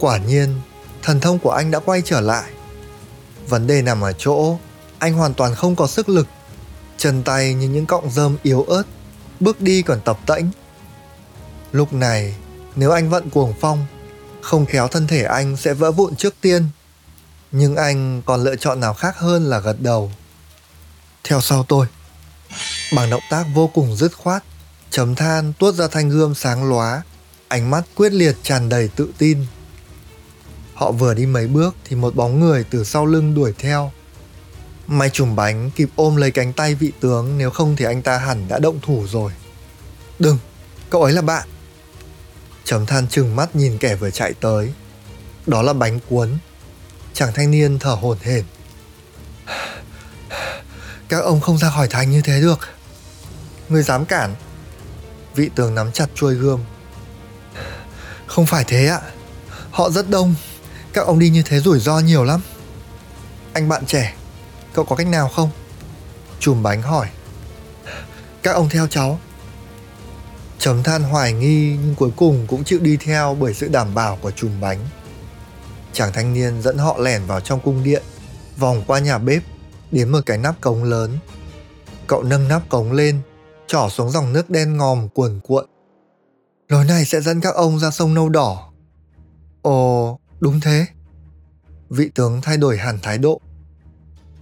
Quả 0.00 0.18
nhiên, 0.18 0.60
thần 1.02 1.20
thông 1.20 1.38
của 1.38 1.50
anh 1.50 1.70
đã 1.70 1.78
quay 1.78 2.02
trở 2.04 2.20
lại. 2.20 2.50
Vấn 3.48 3.66
đề 3.66 3.82
nằm 3.82 4.00
ở 4.00 4.12
chỗ, 4.12 4.58
anh 4.98 5.14
hoàn 5.14 5.34
toàn 5.34 5.54
không 5.54 5.76
có 5.76 5.86
sức 5.86 6.08
lực. 6.08 6.26
Chân 6.96 7.22
tay 7.22 7.54
như 7.54 7.68
những 7.68 7.86
cọng 7.86 8.10
rơm 8.10 8.36
yếu 8.42 8.62
ớt, 8.62 8.82
bước 9.40 9.60
đi 9.60 9.82
còn 9.82 10.00
tập 10.04 10.18
tễnh. 10.26 10.44
Lúc 11.72 11.92
này, 11.92 12.34
nếu 12.76 12.90
anh 12.90 13.10
vận 13.10 13.30
cuồng 13.30 13.54
phong, 13.60 13.86
không 14.40 14.66
khéo 14.66 14.88
thân 14.88 15.06
thể 15.06 15.22
anh 15.22 15.56
sẽ 15.56 15.74
vỡ 15.74 15.92
vụn 15.92 16.16
trước 16.16 16.34
tiên. 16.40 16.68
Nhưng 17.52 17.76
anh 17.76 18.22
còn 18.26 18.44
lựa 18.44 18.56
chọn 18.56 18.80
nào 18.80 18.94
khác 18.94 19.18
hơn 19.18 19.44
là 19.44 19.60
gật 19.60 19.76
đầu. 19.80 20.12
Theo 21.24 21.40
sau 21.40 21.64
tôi. 21.68 21.86
Bằng 22.94 23.10
động 23.10 23.22
tác 23.30 23.46
vô 23.54 23.66
cùng 23.66 23.96
dứt 23.96 24.16
khoát, 24.16 24.44
chấm 24.90 25.14
than 25.14 25.52
tuốt 25.58 25.74
ra 25.74 25.88
thanh 25.88 26.08
gươm 26.08 26.34
sáng 26.34 26.68
lóa, 26.68 27.02
ánh 27.48 27.70
mắt 27.70 27.82
quyết 27.94 28.12
liệt 28.12 28.36
tràn 28.42 28.68
đầy 28.68 28.88
tự 28.88 29.08
tin. 29.18 29.46
Họ 30.74 30.92
vừa 30.92 31.14
đi 31.14 31.26
mấy 31.26 31.46
bước 31.46 31.76
thì 31.84 31.96
một 31.96 32.14
bóng 32.16 32.40
người 32.40 32.64
từ 32.70 32.84
sau 32.84 33.06
lưng 33.06 33.34
đuổi 33.34 33.54
theo. 33.58 33.92
May 34.86 35.10
trùm 35.10 35.36
bánh 35.36 35.70
kịp 35.76 35.88
ôm 35.96 36.16
lấy 36.16 36.30
cánh 36.30 36.52
tay 36.52 36.74
vị 36.74 36.92
tướng 37.00 37.38
nếu 37.38 37.50
không 37.50 37.76
thì 37.76 37.84
anh 37.84 38.02
ta 38.02 38.18
hẳn 38.18 38.48
đã 38.48 38.58
động 38.58 38.78
thủ 38.82 39.06
rồi. 39.08 39.32
Đừng, 40.18 40.38
cậu 40.90 41.02
ấy 41.02 41.12
là 41.12 41.22
bạn. 41.22 41.48
Chấm 42.70 42.86
than 42.86 43.08
chừng 43.08 43.36
mắt 43.36 43.56
nhìn 43.56 43.78
kẻ 43.78 43.94
vừa 43.94 44.10
chạy 44.10 44.32
tới. 44.40 44.72
Đó 45.46 45.62
là 45.62 45.72
bánh 45.72 46.00
cuốn. 46.08 46.38
Chàng 47.12 47.32
thanh 47.34 47.50
niên 47.50 47.78
thở 47.78 47.90
hổn 47.90 48.18
hển. 48.22 48.44
Các 51.08 51.18
ông 51.18 51.40
không 51.40 51.58
ra 51.58 51.70
khỏi 51.70 51.88
thành 51.88 52.10
như 52.10 52.22
thế 52.22 52.40
được. 52.40 52.58
Người 53.68 53.82
dám 53.82 54.04
cản. 54.04 54.34
Vị 55.34 55.50
tướng 55.54 55.74
nắm 55.74 55.92
chặt 55.92 56.06
chuôi 56.14 56.34
gươm. 56.34 56.60
Không 58.26 58.46
phải 58.46 58.64
thế 58.64 58.86
ạ. 58.86 59.00
Họ 59.70 59.90
rất 59.90 60.10
đông. 60.10 60.34
Các 60.92 61.06
ông 61.06 61.18
đi 61.18 61.28
như 61.28 61.42
thế 61.42 61.60
rủi 61.60 61.80
ro 61.80 61.98
nhiều 61.98 62.24
lắm. 62.24 62.40
Anh 63.52 63.68
bạn 63.68 63.86
trẻ, 63.86 64.14
cậu 64.74 64.84
có 64.84 64.96
cách 64.96 65.06
nào 65.06 65.28
không? 65.28 65.50
Chùm 66.40 66.62
bánh 66.62 66.82
hỏi. 66.82 67.08
Các 68.42 68.52
ông 68.52 68.68
theo 68.68 68.86
cháu. 68.86 69.20
Chấm 70.60 70.82
than 70.82 71.02
hoài 71.02 71.32
nghi 71.32 71.76
nhưng 71.84 71.94
cuối 71.94 72.10
cùng 72.16 72.46
cũng 72.48 72.64
chịu 72.64 72.78
đi 72.78 72.96
theo 72.96 73.36
bởi 73.40 73.54
sự 73.54 73.68
đảm 73.68 73.94
bảo 73.94 74.18
của 74.22 74.30
chùm 74.30 74.60
bánh. 74.60 74.78
Chàng 75.92 76.12
thanh 76.12 76.34
niên 76.34 76.62
dẫn 76.62 76.78
họ 76.78 76.98
lẻn 76.98 77.22
vào 77.26 77.40
trong 77.40 77.60
cung 77.60 77.84
điện, 77.84 78.02
vòng 78.58 78.84
qua 78.86 78.98
nhà 78.98 79.18
bếp, 79.18 79.42
đến 79.90 80.08
một 80.08 80.20
cái 80.26 80.38
nắp 80.38 80.60
cống 80.60 80.84
lớn. 80.84 81.18
Cậu 82.06 82.22
nâng 82.22 82.48
nắp 82.48 82.68
cống 82.68 82.92
lên, 82.92 83.20
trỏ 83.66 83.88
xuống 83.88 84.10
dòng 84.10 84.32
nước 84.32 84.50
đen 84.50 84.76
ngòm 84.76 85.08
cuồn 85.08 85.40
cuộn. 85.42 85.66
Lối 86.68 86.84
này 86.84 87.04
sẽ 87.04 87.20
dẫn 87.20 87.40
các 87.40 87.54
ông 87.54 87.78
ra 87.78 87.90
sông 87.90 88.14
nâu 88.14 88.28
đỏ. 88.28 88.72
Ồ, 89.62 90.18
đúng 90.40 90.60
thế. 90.60 90.86
Vị 91.90 92.10
tướng 92.14 92.40
thay 92.42 92.56
đổi 92.56 92.78
hẳn 92.78 92.98
thái 93.02 93.18
độ. 93.18 93.40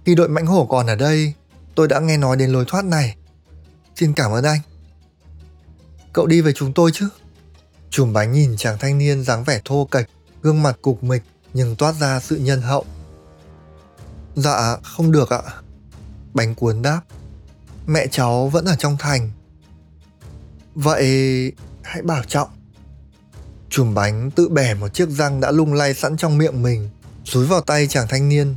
Khi 0.05 0.15
đội 0.15 0.29
mãnh 0.29 0.45
hổ 0.45 0.65
còn 0.65 0.87
ở 0.87 0.95
đây, 0.95 1.33
tôi 1.75 1.87
đã 1.87 1.99
nghe 1.99 2.17
nói 2.17 2.37
đến 2.37 2.49
lối 2.49 2.65
thoát 2.67 2.85
này. 2.85 3.15
Xin 3.95 4.13
cảm 4.13 4.31
ơn 4.31 4.43
anh. 4.43 4.59
Cậu 6.13 6.27
đi 6.27 6.41
với 6.41 6.53
chúng 6.53 6.73
tôi 6.73 6.91
chứ? 6.93 7.09
Chùm 7.89 8.13
bánh 8.13 8.31
nhìn 8.31 8.55
chàng 8.57 8.77
thanh 8.79 8.97
niên 8.97 9.23
dáng 9.23 9.43
vẻ 9.43 9.61
thô 9.65 9.87
kệch, 9.91 10.05
gương 10.41 10.63
mặt 10.63 10.77
cục 10.81 11.03
mịch 11.03 11.23
nhưng 11.53 11.75
toát 11.75 11.95
ra 11.99 12.19
sự 12.19 12.35
nhân 12.35 12.61
hậu. 12.61 12.85
Dạ, 14.35 14.77
không 14.83 15.11
được 15.11 15.29
ạ. 15.29 15.41
Bánh 16.33 16.55
cuốn 16.55 16.81
đáp. 16.81 17.01
Mẹ 17.87 18.07
cháu 18.11 18.47
vẫn 18.47 18.65
ở 18.65 18.75
trong 18.75 18.97
thành. 18.99 19.31
Vậy 20.75 21.05
hãy 21.83 22.01
bảo 22.01 22.23
trọng. 22.23 22.49
Chùm 23.69 23.93
bánh 23.93 24.31
tự 24.31 24.49
bẻ 24.49 24.73
một 24.73 24.93
chiếc 24.93 25.09
răng 25.09 25.39
đã 25.39 25.51
lung 25.51 25.73
lay 25.73 25.93
sẵn 25.93 26.17
trong 26.17 26.37
miệng 26.37 26.61
mình, 26.61 26.89
rúi 27.25 27.47
vào 27.47 27.61
tay 27.61 27.87
chàng 27.87 28.07
thanh 28.07 28.29
niên. 28.29 28.55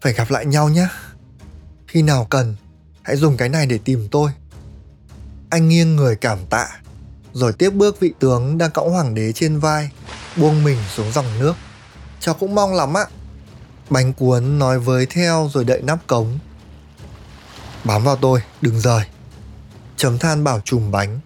Phải 0.00 0.12
gặp 0.12 0.30
lại 0.30 0.46
nhau 0.46 0.68
nhé. 0.68 0.88
Khi 1.86 2.02
nào 2.02 2.26
cần, 2.30 2.56
hãy 3.02 3.16
dùng 3.16 3.36
cái 3.36 3.48
này 3.48 3.66
để 3.66 3.78
tìm 3.78 4.08
tôi. 4.10 4.30
Anh 5.50 5.68
nghiêng 5.68 5.96
người 5.96 6.16
cảm 6.16 6.38
tạ, 6.50 6.68
rồi 7.32 7.52
tiếp 7.52 7.70
bước 7.70 8.00
vị 8.00 8.12
tướng 8.18 8.58
đang 8.58 8.70
cõng 8.70 8.90
hoàng 8.90 9.14
đế 9.14 9.32
trên 9.32 9.58
vai, 9.58 9.90
buông 10.36 10.64
mình 10.64 10.78
xuống 10.94 11.12
dòng 11.12 11.38
nước. 11.38 11.54
Cháu 12.20 12.34
cũng 12.34 12.54
mong 12.54 12.74
lắm 12.74 12.96
ạ. 12.96 13.06
Bánh 13.90 14.12
cuốn 14.12 14.58
nói 14.58 14.78
với 14.78 15.06
theo 15.06 15.50
rồi 15.52 15.64
đậy 15.64 15.82
nắp 15.82 16.06
cống. 16.06 16.38
Bám 17.84 18.04
vào 18.04 18.16
tôi, 18.16 18.40
đừng 18.60 18.80
rời. 18.80 19.04
Chấm 19.96 20.18
than 20.18 20.44
bảo 20.44 20.60
chùm 20.64 20.90
bánh. 20.90 21.20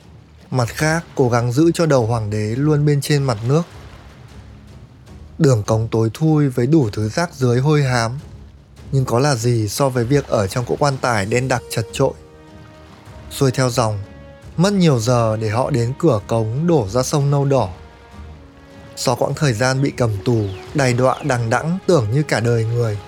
Mặt 0.50 0.68
khác 0.68 1.04
cố 1.14 1.28
gắng 1.28 1.52
giữ 1.52 1.70
cho 1.74 1.86
đầu 1.86 2.06
hoàng 2.06 2.30
đế 2.30 2.54
luôn 2.56 2.86
bên 2.86 3.00
trên 3.00 3.22
mặt 3.22 3.38
nước. 3.48 3.62
Đường 5.38 5.62
cống 5.62 5.88
tối 5.88 6.10
thui 6.14 6.48
với 6.48 6.66
đủ 6.66 6.90
thứ 6.92 7.08
rác 7.08 7.34
dưới 7.34 7.60
hôi 7.60 7.82
hám. 7.82 8.18
Nhưng 8.92 9.04
có 9.04 9.18
là 9.18 9.34
gì 9.34 9.68
so 9.68 9.88
với 9.88 10.04
việc 10.04 10.28
ở 10.28 10.46
trong 10.46 10.64
cỗ 10.66 10.76
quan 10.78 10.96
tài 11.00 11.26
đen 11.26 11.48
đặc 11.48 11.62
chật 11.70 11.86
trội. 11.92 12.12
Xuôi 13.30 13.50
theo 13.50 13.70
dòng, 13.70 13.98
mất 14.56 14.72
nhiều 14.72 14.98
giờ 14.98 15.36
để 15.36 15.48
họ 15.48 15.70
đến 15.70 15.92
cửa 15.98 16.20
cống 16.26 16.66
đổ 16.66 16.88
ra 16.88 17.02
sông 17.02 17.30
nâu 17.30 17.44
đỏ. 17.44 17.68
Sau 18.96 19.16
quãng 19.16 19.34
thời 19.36 19.52
gian 19.52 19.82
bị 19.82 19.92
cầm 19.96 20.10
tù, 20.24 20.44
đầy 20.74 20.92
đọa 20.92 21.16
đằng 21.22 21.50
đẵng 21.50 21.78
tưởng 21.86 22.10
như 22.12 22.22
cả 22.22 22.40
đời 22.40 22.64
người. 22.64 22.98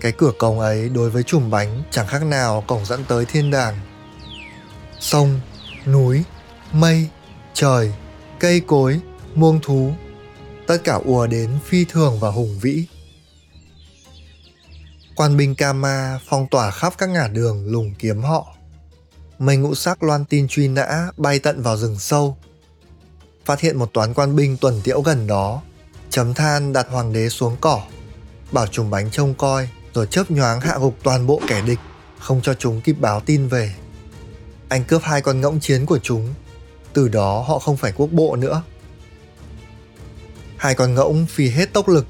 Cái 0.00 0.12
cửa 0.12 0.32
cống 0.38 0.60
ấy 0.60 0.88
đối 0.88 1.10
với 1.10 1.22
chùm 1.22 1.50
bánh 1.50 1.82
chẳng 1.90 2.06
khác 2.06 2.22
nào 2.24 2.64
cổng 2.66 2.86
dẫn 2.86 3.04
tới 3.08 3.24
thiên 3.24 3.50
đàng. 3.50 3.80
Sông, 5.00 5.40
núi, 5.86 6.24
mây, 6.72 7.08
trời, 7.54 7.92
cây 8.38 8.60
cối, 8.60 9.00
muông 9.34 9.60
thú, 9.62 9.92
tất 10.66 10.78
cả 10.84 11.00
ùa 11.04 11.26
đến 11.26 11.50
phi 11.64 11.84
thường 11.84 12.20
và 12.20 12.30
hùng 12.30 12.58
vĩ. 12.60 12.86
Quan 15.16 15.36
binh 15.36 15.54
Kama 15.54 16.18
phong 16.28 16.46
tỏa 16.50 16.70
khắp 16.70 16.94
các 16.98 17.08
ngả 17.08 17.28
đường 17.28 17.66
lùng 17.66 17.94
kiếm 17.98 18.22
họ. 18.22 18.55
Mây 19.38 19.56
ngũ 19.56 19.74
sắc 19.74 20.02
loan 20.02 20.24
tin 20.24 20.48
truy 20.48 20.68
nã 20.68 21.10
bay 21.16 21.38
tận 21.38 21.62
vào 21.62 21.76
rừng 21.76 21.98
sâu, 21.98 22.36
phát 23.44 23.60
hiện 23.60 23.78
một 23.78 23.92
toán 23.92 24.14
quan 24.14 24.36
binh 24.36 24.56
tuần 24.56 24.80
tiễu 24.84 25.00
gần 25.00 25.26
đó, 25.26 25.62
chấm 26.10 26.34
than 26.34 26.72
đặt 26.72 26.86
hoàng 26.90 27.12
đế 27.12 27.28
xuống 27.28 27.56
cỏ, 27.60 27.82
bảo 28.52 28.66
trùng 28.66 28.90
bánh 28.90 29.10
trông 29.10 29.34
coi, 29.34 29.68
rồi 29.94 30.06
chớp 30.10 30.30
nhoáng 30.30 30.60
hạ 30.60 30.78
gục 30.80 30.96
toàn 31.02 31.26
bộ 31.26 31.40
kẻ 31.48 31.62
địch, 31.62 31.78
không 32.18 32.40
cho 32.42 32.54
chúng 32.54 32.80
kịp 32.80 32.96
báo 33.00 33.20
tin 33.20 33.48
về. 33.48 33.74
Anh 34.68 34.84
cướp 34.84 35.02
hai 35.02 35.22
con 35.22 35.40
ngỗng 35.40 35.60
chiến 35.60 35.86
của 35.86 35.98
chúng, 35.98 36.34
từ 36.92 37.08
đó 37.08 37.44
họ 37.48 37.58
không 37.58 37.76
phải 37.76 37.92
quốc 37.96 38.08
bộ 38.12 38.36
nữa. 38.36 38.62
Hai 40.56 40.74
con 40.74 40.94
ngỗng 40.94 41.26
phi 41.26 41.48
hết 41.48 41.72
tốc 41.72 41.88
lực. 41.88 42.06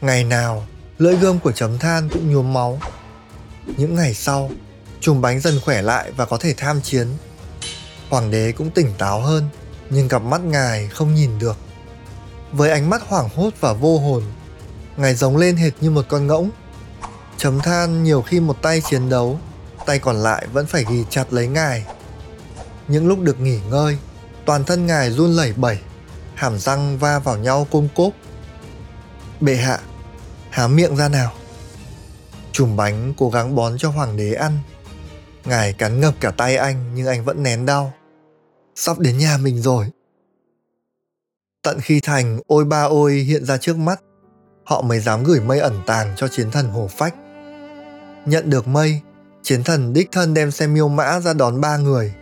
Ngày 0.00 0.24
nào, 0.24 0.66
lưỡi 0.98 1.16
gươm 1.16 1.38
của 1.38 1.52
chấm 1.52 1.78
than 1.78 2.08
cũng 2.08 2.32
nhuốm 2.32 2.52
máu. 2.52 2.80
Những 3.76 3.94
ngày 3.94 4.14
sau, 4.14 4.50
trùng 5.06 5.20
bánh 5.20 5.40
dần 5.40 5.60
khỏe 5.64 5.82
lại 5.82 6.12
và 6.16 6.24
có 6.24 6.38
thể 6.38 6.54
tham 6.56 6.80
chiến. 6.82 7.08
Hoàng 8.08 8.30
đế 8.30 8.52
cũng 8.52 8.70
tỉnh 8.70 8.92
táo 8.98 9.20
hơn, 9.20 9.48
nhưng 9.90 10.08
cặp 10.08 10.22
mắt 10.22 10.40
ngài 10.40 10.88
không 10.88 11.14
nhìn 11.14 11.38
được. 11.38 11.56
Với 12.52 12.70
ánh 12.70 12.90
mắt 12.90 13.02
hoảng 13.08 13.28
hốt 13.36 13.50
và 13.60 13.72
vô 13.72 13.98
hồn, 13.98 14.22
ngài 14.96 15.14
giống 15.14 15.36
lên 15.36 15.56
hệt 15.56 15.72
như 15.80 15.90
một 15.90 16.04
con 16.08 16.26
ngỗng. 16.26 16.50
Chấm 17.36 17.60
than 17.60 18.04
nhiều 18.04 18.22
khi 18.22 18.40
một 18.40 18.62
tay 18.62 18.82
chiến 18.90 19.08
đấu, 19.08 19.38
tay 19.86 19.98
còn 19.98 20.16
lại 20.16 20.46
vẫn 20.52 20.66
phải 20.66 20.84
ghi 20.90 21.04
chặt 21.10 21.32
lấy 21.32 21.48
ngài. 21.48 21.84
Những 22.88 23.08
lúc 23.08 23.20
được 23.20 23.40
nghỉ 23.40 23.58
ngơi, 23.70 23.98
toàn 24.44 24.64
thân 24.64 24.86
ngài 24.86 25.10
run 25.10 25.32
lẩy 25.32 25.52
bẩy, 25.52 25.78
hàm 26.34 26.58
răng 26.58 26.98
va 26.98 27.18
vào 27.18 27.36
nhau 27.36 27.66
côm 27.70 27.88
cốp. 27.94 28.12
Bệ 29.40 29.56
hạ, 29.56 29.78
há 30.50 30.68
miệng 30.68 30.96
ra 30.96 31.08
nào. 31.08 31.32
Chùm 32.52 32.76
bánh 32.76 33.14
cố 33.16 33.30
gắng 33.30 33.54
bón 33.54 33.78
cho 33.78 33.90
hoàng 33.90 34.16
đế 34.16 34.32
ăn. 34.32 34.58
Ngài 35.48 35.72
cắn 35.72 36.00
ngập 36.00 36.14
cả 36.20 36.30
tay 36.30 36.56
anh 36.56 36.94
nhưng 36.94 37.06
anh 37.06 37.24
vẫn 37.24 37.42
nén 37.42 37.66
đau 37.66 37.92
sắp 38.74 38.98
đến 38.98 39.18
nhà 39.18 39.38
mình 39.42 39.62
rồi. 39.62 39.86
Tận 41.62 41.80
khi 41.80 42.00
thành 42.00 42.40
ôi 42.46 42.64
ba 42.64 42.82
ôi 42.82 43.12
hiện 43.12 43.44
ra 43.44 43.56
trước 43.58 43.76
mắt, 43.76 44.00
họ 44.64 44.82
mới 44.82 45.00
dám 45.00 45.24
gửi 45.24 45.40
mây 45.40 45.58
ẩn 45.58 45.80
tàng 45.86 46.12
cho 46.16 46.28
chiến 46.28 46.50
thần 46.50 46.68
hồ 46.68 46.88
phách. 46.90 47.14
Nhận 48.26 48.50
được 48.50 48.68
mây, 48.68 49.00
chiến 49.42 49.64
thần 49.64 49.92
đích 49.92 50.08
thân 50.12 50.34
đem 50.34 50.50
xe 50.50 50.66
miêu 50.66 50.88
mã 50.88 51.20
ra 51.20 51.32
đón 51.32 51.60
ba 51.60 51.76
người. 51.76 52.14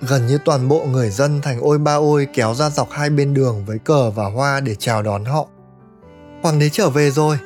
Gần 0.00 0.26
như 0.26 0.38
toàn 0.44 0.68
bộ 0.68 0.84
người 0.84 1.10
dân 1.10 1.40
thành 1.42 1.60
ôi 1.60 1.78
ba 1.78 1.94
ôi 1.94 2.28
kéo 2.34 2.54
ra 2.54 2.70
dọc 2.70 2.90
hai 2.90 3.10
bên 3.10 3.34
đường 3.34 3.64
với 3.64 3.78
cờ 3.78 4.10
và 4.10 4.24
hoa 4.24 4.60
để 4.60 4.74
chào 4.74 5.02
đón 5.02 5.24
họ. 5.24 5.46
Hoàng 6.42 6.58
đế 6.58 6.68
trở 6.68 6.90
về 6.90 7.10
rồi, 7.10 7.38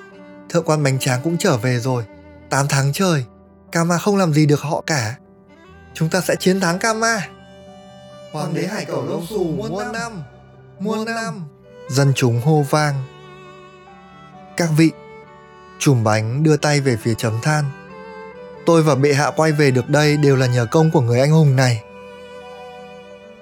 thượng 0.49 0.65
quan 0.65 0.83
bánh 0.83 0.99
tráng 0.99 1.21
cũng 1.25 1.37
trở 1.39 1.57
về 1.57 1.79
rồi. 1.79 2.05
8 2.51 2.67
tháng 2.69 2.93
trời, 2.93 3.25
Kama 3.73 3.99
không 3.99 4.17
làm 4.17 4.33
gì 4.33 4.47
được 4.47 4.61
họ 4.61 4.83
cả. 4.87 5.17
Chúng 5.95 6.09
ta 6.09 6.21
sẽ 6.21 6.35
chiến 6.37 6.61
thắng 6.61 6.79
Kama. 6.79 7.29
Hoàng 8.33 8.55
đế 8.55 8.67
hải 8.67 8.85
cẩu 8.85 9.07
lông 9.07 9.27
xù 9.27 9.45
muôn 9.45 9.93
năm, 9.93 10.23
muôn 10.79 11.05
năm. 11.05 11.45
Dân 11.89 12.13
chúng 12.17 12.41
hô 12.41 12.65
vang. 12.71 12.95
Các 14.57 14.69
vị, 14.77 14.91
chùm 15.79 16.05
bánh 16.05 16.43
đưa 16.43 16.57
tay 16.57 16.81
về 16.81 16.97
phía 16.97 17.15
chấm 17.15 17.41
than. 17.43 17.65
Tôi 18.67 18.83
và 18.83 18.95
bệ 18.95 19.15
hạ 19.15 19.31
quay 19.37 19.53
về 19.53 19.71
được 19.71 19.89
đây 19.89 20.17
đều 20.17 20.37
là 20.37 20.47
nhờ 20.47 20.67
công 20.71 20.91
của 20.91 21.01
người 21.01 21.21
anh 21.21 21.31
hùng 21.31 21.57
này. 21.57 21.83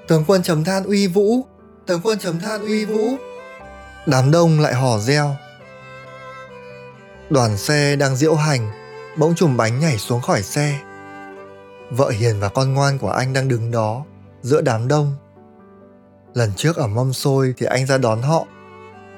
Tướng 0.08 0.24
quân 0.26 0.42
chấm 0.42 0.64
than 0.64 0.84
uy 0.84 1.06
vũ, 1.06 1.46
tướng 1.86 2.00
quân 2.04 2.18
chấm 2.18 2.40
than 2.40 2.60
uy 2.60 2.84
vũ. 2.84 3.16
Đám 4.06 4.30
đông 4.30 4.60
lại 4.60 4.74
hò 4.74 4.98
reo. 4.98 5.36
Đoàn 7.30 7.56
xe 7.56 7.96
đang 7.96 8.16
diễu 8.16 8.34
hành, 8.34 8.70
bỗng 9.18 9.34
chùm 9.34 9.56
bánh 9.56 9.80
nhảy 9.80 9.98
xuống 9.98 10.20
khỏi 10.20 10.42
xe. 10.42 10.80
Vợ 11.90 12.10
hiền 12.10 12.40
và 12.40 12.48
con 12.48 12.74
ngoan 12.74 12.98
của 12.98 13.10
anh 13.10 13.32
đang 13.32 13.48
đứng 13.48 13.70
đó, 13.70 14.04
giữa 14.42 14.60
đám 14.60 14.88
đông. 14.88 15.14
Lần 16.34 16.52
trước 16.56 16.76
ở 16.76 16.86
mâm 16.86 17.12
xôi 17.12 17.54
thì 17.56 17.66
anh 17.66 17.86
ra 17.86 17.98
đón 17.98 18.22
họ. 18.22 18.46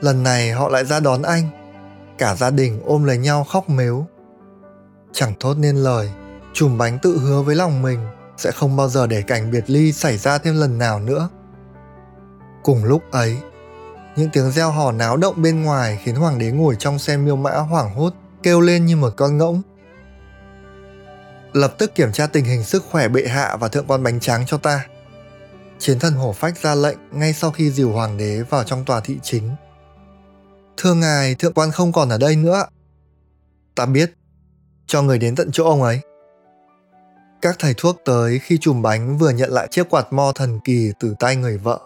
Lần 0.01 0.23
này 0.23 0.51
họ 0.51 0.69
lại 0.69 0.85
ra 0.85 1.01
đón 1.01 1.23
anh. 1.23 1.49
Cả 2.19 2.35
gia 2.35 2.51
đình 2.51 2.83
ôm 2.85 3.05
lấy 3.05 3.19
nhau 3.19 3.45
khóc 3.45 3.69
mếu. 3.69 4.07
Chẳng 5.13 5.35
thốt 5.41 5.55
nên 5.59 5.77
lời, 5.77 6.11
chùm 6.53 6.79
bánh 6.79 6.99
tự 7.03 7.19
hứa 7.19 7.43
với 7.43 7.57
lòng 7.57 7.83
mình 7.83 7.99
sẽ 8.37 8.51
không 8.51 8.77
bao 8.77 8.89
giờ 8.89 9.07
để 9.07 9.23
cảnh 9.23 9.51
biệt 9.51 9.65
ly 9.67 9.93
xảy 9.93 10.19
ra 10.19 10.39
thêm 10.39 10.61
lần 10.61 10.79
nào 10.79 11.01
nữa. 11.01 11.29
Cùng 12.63 12.85
lúc 12.85 13.03
ấy, 13.11 13.37
những 14.17 14.31
tiếng 14.33 14.51
reo 14.51 14.71
hò 14.71 14.93
náo 14.93 15.17
động 15.17 15.43
bên 15.43 15.63
ngoài 15.63 16.01
khiến 16.05 16.15
hoàng 16.15 16.39
đế 16.39 16.51
ngồi 16.51 16.77
trong 16.79 16.99
xe 16.99 17.17
miêu 17.17 17.37
mã 17.37 17.57
hoảng 17.57 17.95
hốt, 17.95 18.13
kêu 18.43 18.61
lên 18.61 18.87
như 18.87 18.97
một 18.97 19.11
con 19.17 19.39
ngỗng. 19.39 19.63
Lập 21.53 21.75
tức 21.79 21.95
kiểm 21.95 22.13
tra 22.13 22.27
tình 22.27 22.45
hình 22.45 22.65
sức 22.65 22.85
khỏe 22.91 23.09
bệ 23.09 23.27
hạ 23.27 23.57
và 23.61 23.69
thượng 23.69 23.87
quan 23.87 24.03
bánh 24.03 24.21
tráng 24.21 24.47
cho 24.47 24.59
ta. 24.59 24.87
Chiến 25.79 25.99
thần 25.99 26.15
hổ 26.15 26.33
phách 26.33 26.59
ra 26.59 26.75
lệnh 26.75 26.99
ngay 27.11 27.33
sau 27.33 27.51
khi 27.51 27.71
dìu 27.71 27.93
hoàng 27.93 28.17
đế 28.17 28.43
vào 28.43 28.65
trong 28.65 28.85
tòa 28.85 29.01
thị 29.01 29.19
chính. 29.23 29.51
Thưa 30.77 30.95
ngài, 30.95 31.35
thượng 31.35 31.55
quan 31.55 31.71
không 31.71 31.93
còn 31.93 32.09
ở 32.09 32.19
đây 32.19 32.37
nữa. 32.37 32.65
Ta 33.75 33.87
biết, 33.87 34.13
cho 34.87 35.03
người 35.03 35.19
đến 35.19 35.37
tận 35.37 35.51
chỗ 35.53 35.65
ông 35.65 35.83
ấy. 35.83 36.01
Các 37.43 37.57
thầy 37.59 37.75
thuốc 37.77 37.97
tới 38.05 38.39
khi 38.39 38.59
chùm 38.61 38.83
bánh 38.83 39.19
vừa 39.19 39.31
nhận 39.31 39.51
lại 39.51 39.69
chiếc 39.71 39.91
quạt 39.91 40.13
mo 40.13 40.33
thần 40.35 40.61
kỳ 40.65 40.93
từ 41.01 41.15
tay 41.19 41.37
người 41.37 41.59
vợ. 41.59 41.81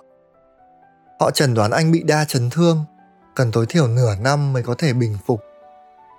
Họ 1.20 1.30
chẩn 1.30 1.54
đoán 1.54 1.70
anh 1.70 1.92
bị 1.92 2.02
đa 2.02 2.24
chấn 2.24 2.50
thương, 2.50 2.84
cần 3.34 3.52
tối 3.52 3.66
thiểu 3.68 3.88
nửa 3.88 4.14
năm 4.16 4.52
mới 4.52 4.62
có 4.62 4.74
thể 4.78 4.92
bình 4.92 5.18
phục. 5.26 5.40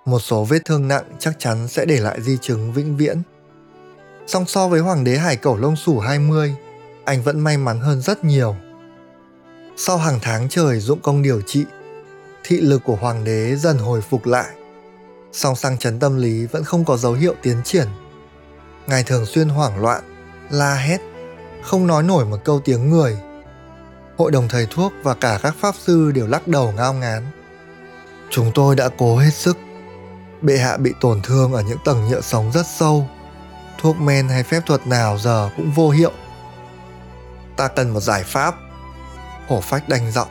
Một 0.06 0.20
số 0.20 0.44
vết 0.44 0.60
thương 0.66 0.88
nặng 0.88 1.04
chắc 1.20 1.36
chắn 1.40 1.68
sẽ 1.68 1.86
để 1.86 2.00
lại 2.00 2.22
di 2.22 2.38
chứng 2.42 2.74
vĩnh 2.74 2.98
viễn. 2.98 3.22
Song 4.28 4.46
so 4.46 4.68
với 4.68 4.80
Hoàng 4.80 5.04
đế 5.04 5.18
Hải 5.18 5.36
Cẩu 5.36 5.58
Lông 5.58 5.76
Sủ 5.76 6.00
20, 6.00 6.56
anh 7.06 7.22
vẫn 7.24 7.40
may 7.40 7.58
mắn 7.58 7.80
hơn 7.80 8.02
rất 8.02 8.24
nhiều. 8.24 8.56
Sau 9.78 9.98
hàng 9.98 10.20
tháng 10.22 10.50
trời 10.50 10.80
dụng 10.80 11.00
công 11.00 11.22
điều 11.22 11.42
trị, 11.42 11.66
thị 12.44 12.58
lực 12.62 12.82
của 12.86 12.96
Hoàng 12.96 13.24
đế 13.24 13.56
dần 13.56 13.78
hồi 13.78 14.02
phục 14.02 14.26
lại. 14.26 14.56
Song 15.32 15.56
sang 15.56 15.78
chấn 15.78 16.00
tâm 16.00 16.18
lý 16.18 16.46
vẫn 16.46 16.64
không 16.64 16.86
có 16.86 16.98
dấu 16.98 17.14
hiệu 17.14 17.34
tiến 17.42 17.58
triển. 17.64 17.88
Ngài 18.88 19.04
thường 19.04 19.26
xuyên 19.26 19.50
hoảng 19.50 19.82
loạn, 19.82 20.04
la 20.50 20.76
hét, 20.76 21.02
không 21.64 21.88
nói 21.88 22.04
nổi 22.04 22.26
một 22.26 22.38
câu 22.44 22.62
tiếng 22.66 22.90
người 22.90 23.18
hội 24.18 24.32
đồng 24.32 24.48
thầy 24.48 24.68
thuốc 24.70 24.94
và 25.04 25.14
cả 25.14 25.40
các 25.44 25.56
pháp 25.60 25.76
sư 25.76 26.12
đều 26.12 26.28
lắc 26.28 26.48
đầu 26.48 26.72
ngao 26.72 26.94
ngán. 26.94 27.24
Chúng 28.30 28.52
tôi 28.56 28.76
đã 28.76 28.90
cố 28.98 29.18
hết 29.18 29.34
sức. 29.34 29.58
Bệ 30.42 30.58
hạ 30.58 30.78
bị 30.78 30.94
tổn 31.02 31.22
thương 31.22 31.54
ở 31.54 31.62
những 31.62 31.78
tầng 31.86 32.10
nhựa 32.10 32.22
sống 32.22 32.52
rất 32.52 32.66
sâu. 32.78 33.08
Thuốc 33.86 34.02
men 34.02 34.28
hay 34.28 34.44
phép 34.44 34.62
thuật 34.66 34.88
nào 34.88 35.18
giờ 35.18 35.50
cũng 35.58 35.72
vô 35.72 35.90
hiệu. 35.90 36.12
Ta 37.58 37.68
cần 37.68 37.94
một 37.94 38.00
giải 38.00 38.24
pháp. 38.24 38.56
Hổ 39.48 39.62
phách 39.62 39.90
đành 39.90 40.12
giọng. 40.12 40.28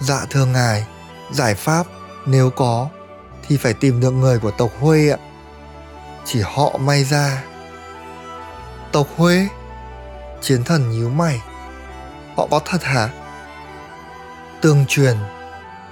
Dạ 0.00 0.26
thưa 0.30 0.46
ngài, 0.46 0.86
giải 1.32 1.54
pháp 1.54 1.86
nếu 2.26 2.50
có 2.50 2.88
thì 3.48 3.56
phải 3.56 3.74
tìm 3.74 4.00
được 4.00 4.10
người 4.10 4.38
của 4.38 4.50
tộc 4.50 4.70
Huê 4.80 5.10
ạ. 5.10 5.18
Chỉ 6.24 6.40
họ 6.44 6.76
may 6.78 7.04
ra. 7.04 7.44
Tộc 8.92 9.06
Huê? 9.16 9.48
Chiến 10.40 10.64
thần 10.64 10.90
nhíu 10.90 11.08
mày 11.08 11.40
họ 12.36 12.48
có 12.50 12.60
thật 12.64 12.82
hả? 12.82 13.08
Tương 14.62 14.84
truyền, 14.88 15.16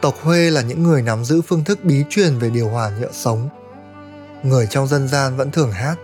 tộc 0.00 0.14
Huê 0.22 0.50
là 0.50 0.60
những 0.60 0.82
người 0.82 1.02
nắm 1.02 1.24
giữ 1.24 1.42
phương 1.42 1.64
thức 1.64 1.84
bí 1.84 2.04
truyền 2.10 2.38
về 2.38 2.50
điều 2.50 2.68
hòa 2.68 2.90
nhựa 3.00 3.12
sống. 3.12 3.48
Người 4.42 4.66
trong 4.70 4.86
dân 4.86 5.08
gian 5.08 5.36
vẫn 5.36 5.50
thường 5.50 5.72
hát. 5.72 5.96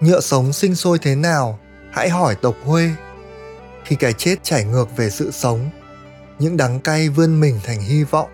Nhựa 0.00 0.20
sống 0.20 0.52
sinh 0.52 0.74
sôi 0.74 0.98
thế 0.98 1.14
nào, 1.14 1.58
hãy 1.92 2.08
hỏi 2.08 2.36
tộc 2.42 2.54
Huê. 2.64 2.90
Khi 3.84 3.96
cái 3.96 4.12
chết 4.12 4.36
chảy 4.42 4.64
ngược 4.64 4.96
về 4.96 5.10
sự 5.10 5.30
sống, 5.30 5.70
những 6.38 6.56
đắng 6.56 6.80
cay 6.80 7.08
vươn 7.08 7.40
mình 7.40 7.60
thành 7.64 7.80
hy 7.80 8.04
vọng, 8.04 8.28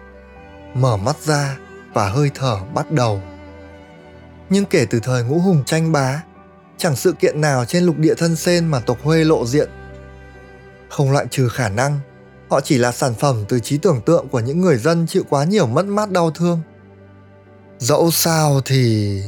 mở 0.74 0.96
mắt 0.96 1.16
ra 1.24 1.56
và 1.94 2.08
hơi 2.08 2.30
thở 2.34 2.58
bắt 2.74 2.90
đầu. 2.90 3.20
Nhưng 4.50 4.64
kể 4.64 4.86
từ 4.90 5.00
thời 5.00 5.24
ngũ 5.24 5.38
hùng 5.38 5.62
tranh 5.66 5.92
bá, 5.92 6.22
chẳng 6.76 6.96
sự 6.96 7.12
kiện 7.12 7.40
nào 7.40 7.64
trên 7.64 7.84
lục 7.84 7.98
địa 7.98 8.14
thân 8.14 8.36
sen 8.36 8.66
mà 8.66 8.80
tộc 8.80 8.98
Huê 9.02 9.24
lộ 9.24 9.46
diện 9.46 9.70
không 10.92 11.12
loại 11.12 11.26
trừ 11.30 11.48
khả 11.48 11.68
năng 11.68 12.00
họ 12.50 12.60
chỉ 12.60 12.78
là 12.78 12.92
sản 12.92 13.14
phẩm 13.14 13.44
từ 13.48 13.60
trí 13.60 13.78
tưởng 13.78 14.00
tượng 14.06 14.28
của 14.28 14.40
những 14.40 14.60
người 14.60 14.76
dân 14.76 15.06
chịu 15.06 15.22
quá 15.28 15.44
nhiều 15.44 15.66
mất 15.66 15.86
mát 15.86 16.10
đau 16.10 16.30
thương 16.30 16.60
dẫu 17.82 18.10
sao 18.10 18.60
thì 18.64 19.22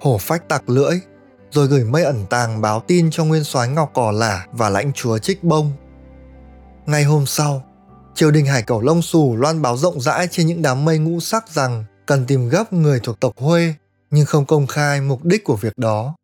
hổ 0.00 0.18
phách 0.18 0.48
tặc 0.48 0.68
lưỡi, 0.68 1.00
rồi 1.50 1.66
gửi 1.66 1.84
mây 1.84 2.04
ẩn 2.04 2.26
tàng 2.30 2.60
báo 2.60 2.80
tin 2.86 3.10
cho 3.10 3.24
nguyên 3.24 3.44
soái 3.44 3.68
ngọc 3.68 3.90
cỏ 3.94 4.12
lả 4.12 4.46
và 4.52 4.68
lãnh 4.68 4.92
chúa 4.92 5.18
trích 5.18 5.44
bông. 5.44 5.72
Ngày 6.86 7.04
hôm 7.04 7.26
sau, 7.26 7.62
triều 8.14 8.30
đình 8.30 8.46
hải 8.46 8.62
cẩu 8.62 8.80
lông 8.80 9.02
xù 9.02 9.36
loan 9.36 9.62
báo 9.62 9.76
rộng 9.76 10.00
rãi 10.00 10.28
trên 10.30 10.46
những 10.46 10.62
đám 10.62 10.84
mây 10.84 10.98
ngũ 10.98 11.20
sắc 11.20 11.48
rằng 11.48 11.84
cần 12.06 12.26
tìm 12.26 12.48
gấp 12.48 12.72
người 12.72 13.00
thuộc 13.00 13.20
tộc 13.20 13.32
huê, 13.38 13.74
nhưng 14.10 14.26
không 14.26 14.46
công 14.46 14.66
khai 14.66 15.00
mục 15.00 15.24
đích 15.24 15.44
của 15.44 15.56
việc 15.56 15.78
đó. 15.78 16.14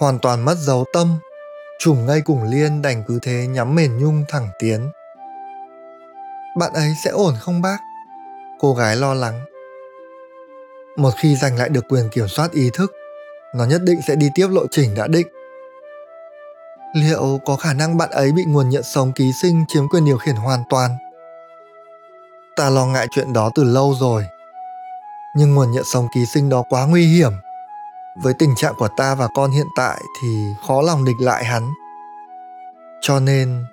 Hoàn 0.00 0.18
toàn 0.18 0.44
mất 0.44 0.58
dấu 0.58 0.84
tâm 0.92 1.18
trùm 1.78 2.06
ngay 2.06 2.20
cùng 2.20 2.42
liên 2.42 2.82
đành 2.82 3.04
cứ 3.06 3.18
thế 3.22 3.46
nhắm 3.46 3.74
mền 3.74 3.98
nhung 3.98 4.24
thẳng 4.28 4.48
tiến 4.58 4.90
bạn 6.58 6.72
ấy 6.72 6.94
sẽ 7.04 7.10
ổn 7.10 7.34
không, 7.40 7.62
bác? 7.62 7.78
Cô 8.58 8.74
gái 8.74 8.96
lo 8.96 9.14
lắng. 9.14 9.44
Một 10.96 11.10
khi 11.16 11.36
giành 11.36 11.56
lại 11.56 11.68
được 11.68 11.84
quyền 11.88 12.08
kiểm 12.08 12.28
soát 12.28 12.52
ý 12.52 12.70
thức, 12.74 12.92
nó 13.54 13.64
nhất 13.64 13.80
định 13.84 14.00
sẽ 14.06 14.14
đi 14.14 14.30
tiếp 14.34 14.46
lộ 14.50 14.66
trình 14.70 14.94
đã 14.94 15.06
định. 15.06 15.26
Liệu 16.94 17.40
có 17.46 17.56
khả 17.56 17.72
năng 17.72 17.96
bạn 17.96 18.10
ấy 18.10 18.32
bị 18.32 18.44
nguồn 18.44 18.68
nhận 18.68 18.82
sống 18.82 19.12
ký 19.12 19.32
sinh 19.32 19.64
chiếm 19.68 19.88
quyền 19.88 20.04
điều 20.04 20.18
khiển 20.18 20.34
hoàn 20.36 20.62
toàn? 20.70 20.90
Ta 22.56 22.70
lo 22.70 22.86
ngại 22.86 23.06
chuyện 23.10 23.32
đó 23.32 23.50
từ 23.54 23.64
lâu 23.64 23.94
rồi. 24.00 24.24
Nhưng 25.36 25.54
nguồn 25.54 25.72
nhận 25.72 25.84
sống 25.84 26.06
ký 26.14 26.26
sinh 26.26 26.48
đó 26.48 26.62
quá 26.68 26.86
nguy 26.86 27.06
hiểm. 27.06 27.32
Với 28.22 28.34
tình 28.34 28.54
trạng 28.56 28.74
của 28.78 28.88
ta 28.96 29.14
và 29.14 29.28
con 29.34 29.50
hiện 29.50 29.66
tại 29.76 30.02
thì 30.22 30.54
khó 30.66 30.82
lòng 30.82 31.04
địch 31.04 31.16
lại 31.20 31.44
hắn. 31.44 31.72
Cho 33.00 33.20
nên, 33.20 33.64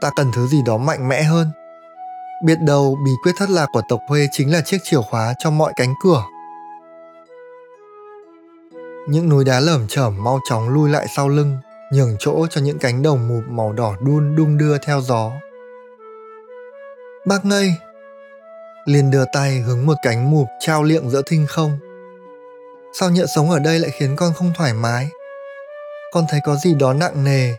ta 0.00 0.10
cần 0.16 0.32
thứ 0.34 0.46
gì 0.46 0.62
đó 0.66 0.76
mạnh 0.76 1.08
mẽ 1.08 1.22
hơn 1.22 1.50
biết 2.44 2.58
đâu 2.60 2.98
bí 3.04 3.10
quyết 3.22 3.32
thất 3.36 3.50
lạc 3.50 3.66
của 3.72 3.82
tộc 3.88 4.00
huê 4.08 4.26
chính 4.32 4.52
là 4.52 4.60
chiếc 4.60 4.78
chìa 4.82 5.00
khóa 5.10 5.34
cho 5.38 5.50
mọi 5.50 5.72
cánh 5.76 5.94
cửa 6.02 6.22
những 9.08 9.28
núi 9.28 9.44
đá 9.44 9.60
lởm 9.60 9.88
chởm 9.88 10.24
mau 10.24 10.40
chóng 10.48 10.68
lui 10.68 10.90
lại 10.90 11.06
sau 11.16 11.28
lưng 11.28 11.58
nhường 11.92 12.16
chỗ 12.18 12.46
cho 12.50 12.60
những 12.60 12.78
cánh 12.78 13.02
đồng 13.02 13.28
mụp 13.28 13.44
màu 13.48 13.72
đỏ 13.72 13.94
đun 14.00 14.36
đung 14.36 14.58
đưa 14.58 14.78
theo 14.78 15.00
gió 15.00 15.30
bác 17.26 17.44
ngây 17.44 17.74
liền 18.84 19.10
đưa 19.10 19.24
tay 19.32 19.58
hướng 19.58 19.86
một 19.86 19.96
cánh 20.02 20.30
mụp 20.30 20.46
trao 20.60 20.82
liệng 20.82 21.10
giữa 21.10 21.22
thinh 21.26 21.46
không 21.48 21.78
Sao 22.92 23.10
nhựa 23.10 23.26
sống 23.26 23.50
ở 23.50 23.58
đây 23.58 23.78
lại 23.78 23.90
khiến 23.90 24.16
con 24.16 24.32
không 24.32 24.52
thoải 24.56 24.74
mái? 24.74 25.08
Con 26.12 26.24
thấy 26.28 26.40
có 26.44 26.56
gì 26.56 26.74
đó 26.74 26.92
nặng 26.92 27.24
nề, 27.24 27.52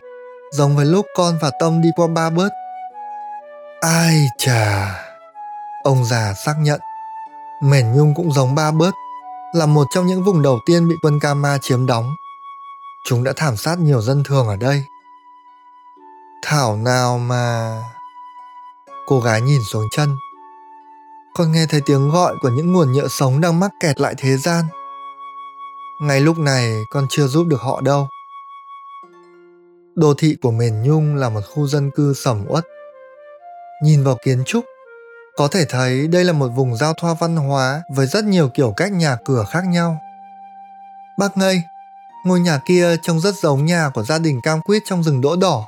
giống 0.52 0.76
với 0.76 0.86
lúc 0.86 1.06
con 1.14 1.38
và 1.40 1.50
Tâm 1.60 1.82
đi 1.82 1.88
qua 1.96 2.06
ba 2.06 2.30
bớt. 2.30 2.48
Ai 3.82 4.28
chà! 4.38 4.94
Ông 5.82 6.04
già 6.04 6.34
xác 6.34 6.54
nhận. 6.58 6.80
Mền 7.62 7.92
Nhung 7.92 8.14
cũng 8.14 8.32
giống 8.32 8.54
ba 8.54 8.70
bớt, 8.70 8.94
là 9.54 9.66
một 9.66 9.86
trong 9.94 10.06
những 10.06 10.22
vùng 10.22 10.42
đầu 10.42 10.58
tiên 10.66 10.88
bị 10.88 10.94
quân 11.02 11.20
Kama 11.20 11.58
chiếm 11.58 11.86
đóng. 11.86 12.14
Chúng 13.06 13.24
đã 13.24 13.32
thảm 13.36 13.56
sát 13.56 13.78
nhiều 13.78 14.00
dân 14.00 14.22
thường 14.24 14.48
ở 14.48 14.56
đây. 14.56 14.84
Thảo 16.42 16.76
nào 16.76 17.18
mà... 17.18 17.76
Cô 19.06 19.20
gái 19.20 19.40
nhìn 19.40 19.60
xuống 19.70 19.84
chân. 19.92 20.16
Con 21.34 21.52
nghe 21.52 21.66
thấy 21.66 21.80
tiếng 21.86 22.10
gọi 22.10 22.34
của 22.42 22.48
những 22.48 22.72
nguồn 22.72 22.92
nhựa 22.92 23.08
sống 23.08 23.40
đang 23.40 23.60
mắc 23.60 23.70
kẹt 23.80 24.00
lại 24.00 24.14
thế 24.18 24.36
gian 24.36 24.64
Ngay 26.00 26.20
lúc 26.20 26.38
này 26.38 26.82
con 26.90 27.06
chưa 27.10 27.26
giúp 27.26 27.46
được 27.46 27.60
họ 27.60 27.80
đâu. 27.80 28.08
Đô 29.94 30.14
thị 30.14 30.36
của 30.42 30.50
Mền 30.50 30.82
Nhung 30.82 31.14
là 31.14 31.28
một 31.28 31.40
khu 31.54 31.66
dân 31.66 31.90
cư 31.90 32.14
sầm 32.14 32.44
uất. 32.48 32.64
Nhìn 33.82 34.04
vào 34.04 34.16
kiến 34.24 34.42
trúc, 34.46 34.64
có 35.36 35.48
thể 35.48 35.64
thấy 35.64 36.08
đây 36.08 36.24
là 36.24 36.32
một 36.32 36.48
vùng 36.48 36.76
giao 36.76 36.94
thoa 36.94 37.14
văn 37.14 37.36
hóa 37.36 37.82
với 37.94 38.06
rất 38.06 38.24
nhiều 38.24 38.48
kiểu 38.48 38.72
cách 38.76 38.92
nhà 38.92 39.16
cửa 39.24 39.44
khác 39.50 39.64
nhau. 39.66 40.00
Bác 41.18 41.36
ngây, 41.36 41.62
ngôi 42.26 42.40
nhà 42.40 42.60
kia 42.66 42.96
trông 43.02 43.20
rất 43.20 43.34
giống 43.34 43.64
nhà 43.64 43.90
của 43.94 44.02
gia 44.02 44.18
đình 44.18 44.40
cam 44.42 44.60
quýt 44.62 44.82
trong 44.86 45.02
rừng 45.02 45.20
đỗ 45.20 45.36
đỏ. 45.36 45.66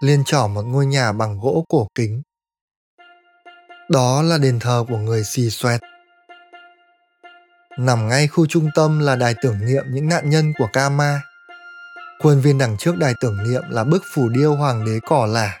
Liên 0.00 0.24
trỏ 0.24 0.46
một 0.46 0.62
ngôi 0.62 0.86
nhà 0.86 1.12
bằng 1.12 1.40
gỗ 1.40 1.64
cổ 1.68 1.88
kính. 1.94 2.22
Đó 3.88 4.22
là 4.22 4.38
đền 4.38 4.58
thờ 4.60 4.84
của 4.88 4.98
người 4.98 5.24
xì 5.24 5.50
xoẹt. 5.50 5.80
Nằm 7.78 8.08
ngay 8.08 8.28
khu 8.28 8.46
trung 8.46 8.68
tâm 8.74 8.98
là 8.98 9.16
đài 9.16 9.34
tưởng 9.42 9.66
niệm 9.66 9.84
những 9.88 10.08
nạn 10.08 10.30
nhân 10.30 10.52
của 10.58 10.68
Kama. 10.72 11.20
Khuôn 12.22 12.40
viên 12.40 12.58
đằng 12.58 12.76
trước 12.78 12.96
đài 12.96 13.14
tưởng 13.20 13.50
niệm 13.50 13.62
là 13.68 13.84
bức 13.84 14.02
phủ 14.14 14.28
điêu 14.28 14.54
hoàng 14.54 14.84
đế 14.84 14.98
cỏ 15.06 15.26
lả. 15.26 15.58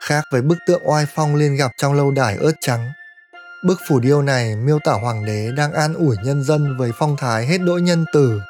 Khác 0.00 0.24
với 0.30 0.42
bức 0.42 0.58
tượng 0.66 0.90
oai 0.90 1.06
phong 1.14 1.34
liên 1.34 1.56
gặp 1.56 1.70
trong 1.76 1.94
lâu 1.94 2.10
đài 2.10 2.36
ớt 2.36 2.52
trắng, 2.60 2.92
bức 3.64 3.80
phủ 3.88 4.00
điêu 4.00 4.22
này 4.22 4.56
miêu 4.56 4.78
tả 4.84 4.92
hoàng 4.92 5.24
đế 5.24 5.50
đang 5.56 5.72
an 5.72 5.94
ủi 5.94 6.16
nhân 6.24 6.42
dân 6.42 6.76
với 6.76 6.90
phong 6.98 7.16
thái 7.16 7.46
hết 7.46 7.58
đỗi 7.58 7.82
nhân 7.82 8.04
từ. 8.12 8.40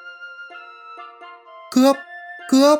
Cướp! 1.72 1.96
Cướp! 2.50 2.78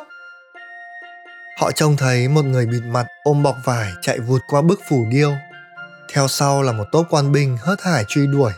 Họ 1.59 1.71
trông 1.71 1.97
thấy 1.97 2.27
một 2.27 2.45
người 2.45 2.65
bịt 2.65 2.81
mặt 2.85 3.07
ôm 3.23 3.43
bọc 3.43 3.55
vải 3.63 3.91
chạy 4.01 4.19
vụt 4.19 4.41
qua 4.47 4.61
bức 4.61 4.79
phủ 4.89 5.05
điêu. 5.09 5.33
Theo 6.13 6.27
sau 6.27 6.63
là 6.63 6.71
một 6.71 6.85
tốp 6.91 7.07
quan 7.09 7.31
binh 7.31 7.57
hớt 7.61 7.81
hải 7.81 8.05
truy 8.07 8.27
đuổi. 8.27 8.51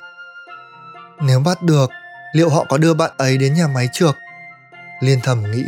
Nếu 1.22 1.40
bắt 1.40 1.62
được, 1.62 1.90
liệu 2.34 2.50
họ 2.50 2.66
có 2.70 2.78
đưa 2.78 2.94
bạn 2.94 3.12
ấy 3.18 3.38
đến 3.38 3.54
nhà 3.54 3.68
máy 3.68 3.90
trược? 3.94 4.18
Liên 5.02 5.20
thầm 5.24 5.52
nghĩ. 5.52 5.66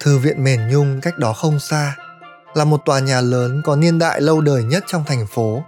Thư 0.00 0.18
viện 0.18 0.44
Mền 0.44 0.68
Nhung 0.68 1.00
cách 1.00 1.18
đó 1.18 1.32
không 1.32 1.60
xa, 1.60 1.96
là 2.54 2.64
một 2.64 2.84
tòa 2.84 3.00
nhà 3.00 3.20
lớn 3.20 3.62
có 3.64 3.76
niên 3.76 3.98
đại 3.98 4.20
lâu 4.20 4.40
đời 4.40 4.64
nhất 4.64 4.84
trong 4.86 5.04
thành 5.04 5.26
phố. 5.26 5.62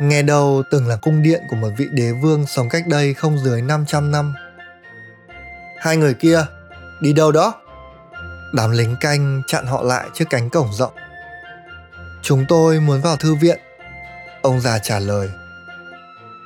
Nghe 0.00 0.22
đầu 0.22 0.62
từng 0.70 0.88
là 0.88 0.96
cung 0.96 1.22
điện 1.22 1.42
của 1.50 1.56
một 1.56 1.68
vị 1.76 1.86
đế 1.92 2.12
vương 2.12 2.46
sống 2.46 2.68
cách 2.68 2.86
đây 2.86 3.14
không 3.14 3.38
dưới 3.38 3.62
500 3.62 4.10
năm. 4.10 4.34
Hai 5.78 5.96
người 5.96 6.14
kia, 6.14 6.46
đi 7.00 7.12
đâu 7.12 7.32
đó? 7.32 7.54
Đám 8.54 8.70
lính 8.70 8.96
canh 9.00 9.42
chặn 9.46 9.66
họ 9.66 9.82
lại 9.82 10.08
trước 10.14 10.24
cánh 10.30 10.50
cổng 10.50 10.72
rộng. 10.72 10.92
Chúng 12.22 12.44
tôi 12.48 12.80
muốn 12.80 13.00
vào 13.00 13.16
thư 13.16 13.34
viện. 13.34 13.58
Ông 14.42 14.60
già 14.60 14.78
trả 14.78 14.98
lời. 14.98 15.30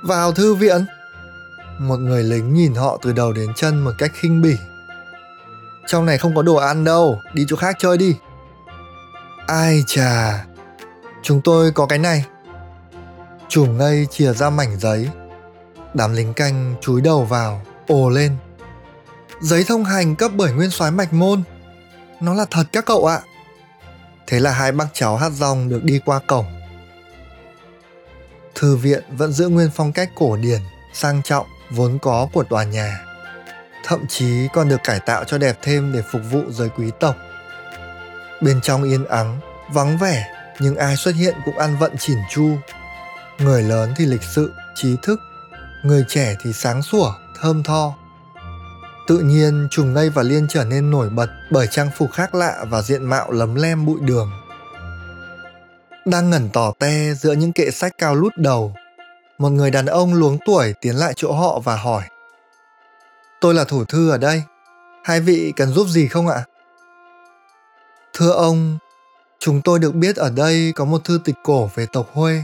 Vào 0.04 0.32
thư 0.32 0.54
viện? 0.54 0.86
Một 1.78 1.96
người 1.96 2.22
lính 2.22 2.54
nhìn 2.54 2.74
họ 2.74 2.98
từ 3.02 3.12
đầu 3.12 3.32
đến 3.32 3.52
chân 3.56 3.84
một 3.84 3.92
cách 3.98 4.10
khinh 4.14 4.42
bỉ. 4.42 4.56
Trong 5.86 6.06
này 6.06 6.18
không 6.18 6.36
có 6.36 6.42
đồ 6.42 6.54
ăn 6.54 6.84
đâu, 6.84 7.20
đi 7.34 7.44
chỗ 7.48 7.56
khác 7.56 7.76
chơi 7.78 7.98
đi. 7.98 8.16
Ai 9.46 9.82
chà, 9.86 10.44
chúng 11.22 11.40
tôi 11.44 11.72
có 11.72 11.86
cái 11.86 11.98
này. 11.98 12.24
Chủ 13.48 13.66
ngây 13.66 14.06
chìa 14.10 14.32
ra 14.32 14.50
mảnh 14.50 14.78
giấy. 14.80 15.08
Đám 15.94 16.14
lính 16.14 16.34
canh 16.34 16.74
chúi 16.80 17.00
đầu 17.00 17.24
vào, 17.24 17.62
ồ 17.88 18.08
lên. 18.08 18.36
Giấy 19.40 19.64
thông 19.68 19.84
hành 19.84 20.16
cấp 20.16 20.30
bởi 20.34 20.52
nguyên 20.52 20.70
soái 20.70 20.90
mạch 20.90 21.12
môn. 21.12 21.42
Nó 22.20 22.34
là 22.34 22.46
thật 22.50 22.64
các 22.72 22.86
cậu 22.86 23.06
ạ. 23.06 23.20
Thế 24.26 24.40
là 24.40 24.52
hai 24.52 24.72
bác 24.72 24.86
cháu 24.92 25.16
hát 25.16 25.32
rong 25.32 25.68
được 25.68 25.84
đi 25.84 26.00
qua 26.04 26.20
cổng. 26.26 26.46
Thư 28.54 28.76
viện 28.76 29.02
vẫn 29.10 29.32
giữ 29.32 29.48
nguyên 29.48 29.70
phong 29.74 29.92
cách 29.92 30.10
cổ 30.14 30.36
điển, 30.36 30.60
sang 30.94 31.22
trọng, 31.22 31.46
vốn 31.70 31.98
có 31.98 32.28
của 32.32 32.42
tòa 32.42 32.64
nhà. 32.64 33.00
Thậm 33.84 34.06
chí 34.08 34.48
còn 34.52 34.68
được 34.68 34.80
cải 34.84 35.00
tạo 35.00 35.24
cho 35.24 35.38
đẹp 35.38 35.58
thêm 35.62 35.92
để 35.92 36.02
phục 36.12 36.22
vụ 36.30 36.42
giới 36.50 36.68
quý 36.68 36.90
tộc. 37.00 37.16
Bên 38.42 38.60
trong 38.60 38.82
yên 38.82 39.04
ắng, 39.04 39.40
vắng 39.72 39.98
vẻ, 39.98 40.26
nhưng 40.60 40.76
ai 40.76 40.96
xuất 40.96 41.14
hiện 41.14 41.34
cũng 41.44 41.58
ăn 41.58 41.76
vận 41.78 41.96
chỉn 41.98 42.18
chu. 42.30 42.56
Người 43.38 43.62
lớn 43.62 43.94
thì 43.96 44.06
lịch 44.06 44.22
sự, 44.22 44.52
trí 44.74 44.96
thức, 45.02 45.20
người 45.84 46.04
trẻ 46.08 46.36
thì 46.42 46.52
sáng 46.52 46.82
sủa, 46.82 47.12
thơm 47.40 47.62
tho. 47.62 47.94
Tự 49.06 49.18
nhiên 49.18 49.68
Trùng 49.70 49.94
Ngây 49.94 50.10
và 50.10 50.22
Liên 50.22 50.46
trở 50.48 50.64
nên 50.64 50.90
nổi 50.90 51.10
bật 51.10 51.30
bởi 51.50 51.66
trang 51.66 51.90
phục 51.96 52.12
khác 52.12 52.34
lạ 52.34 52.64
và 52.70 52.82
diện 52.82 53.04
mạo 53.04 53.30
lấm 53.30 53.54
lem 53.54 53.86
bụi 53.86 53.98
đường. 54.00 54.30
Đang 56.04 56.30
ngẩn 56.30 56.48
tỏ 56.52 56.72
te 56.78 57.14
giữa 57.14 57.32
những 57.32 57.52
kệ 57.52 57.70
sách 57.70 57.92
cao 57.98 58.14
lút 58.14 58.32
đầu, 58.36 58.74
một 59.38 59.50
người 59.50 59.70
đàn 59.70 59.86
ông 59.86 60.14
luống 60.14 60.38
tuổi 60.46 60.74
tiến 60.80 60.96
lại 60.96 61.12
chỗ 61.16 61.32
họ 61.32 61.58
và 61.58 61.76
hỏi. 61.76 62.02
Tôi 63.40 63.54
là 63.54 63.64
thủ 63.64 63.84
thư 63.84 64.10
ở 64.10 64.18
đây, 64.18 64.42
hai 65.04 65.20
vị 65.20 65.52
cần 65.56 65.68
giúp 65.68 65.88
gì 65.88 66.08
không 66.08 66.28
ạ? 66.28 66.44
Thưa 68.14 68.30
ông, 68.30 68.78
chúng 69.38 69.62
tôi 69.62 69.78
được 69.78 69.94
biết 69.94 70.16
ở 70.16 70.30
đây 70.30 70.72
có 70.76 70.84
một 70.84 71.04
thư 71.04 71.20
tịch 71.24 71.34
cổ 71.42 71.70
về 71.74 71.86
tộc 71.92 72.06
Huê. 72.12 72.42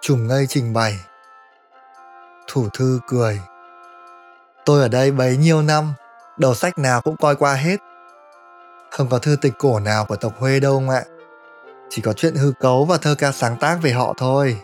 Trùng 0.00 0.26
ngây 0.26 0.46
trình 0.46 0.72
bày. 0.72 1.00
Thủ 2.46 2.68
thư 2.72 3.00
cười. 3.06 3.40
Tôi 4.64 4.82
ở 4.82 4.88
đây 4.88 5.10
bấy 5.10 5.36
nhiêu 5.36 5.62
năm, 5.62 5.92
đầu 6.36 6.54
sách 6.54 6.78
nào 6.78 7.00
cũng 7.00 7.16
coi 7.16 7.36
qua 7.36 7.54
hết. 7.54 7.76
Không 8.90 9.08
có 9.08 9.18
thư 9.18 9.36
tịch 9.36 9.52
cổ 9.58 9.80
nào 9.80 10.04
của 10.04 10.16
tộc 10.16 10.32
Huê 10.38 10.60
đâu 10.60 10.72
ông 10.72 10.90
ạ. 10.90 11.02
Chỉ 11.90 12.02
có 12.02 12.12
chuyện 12.12 12.34
hư 12.34 12.52
cấu 12.60 12.84
và 12.84 12.98
thơ 12.98 13.14
ca 13.18 13.32
sáng 13.32 13.56
tác 13.60 13.78
về 13.82 13.92
họ 13.92 14.14
thôi. 14.16 14.60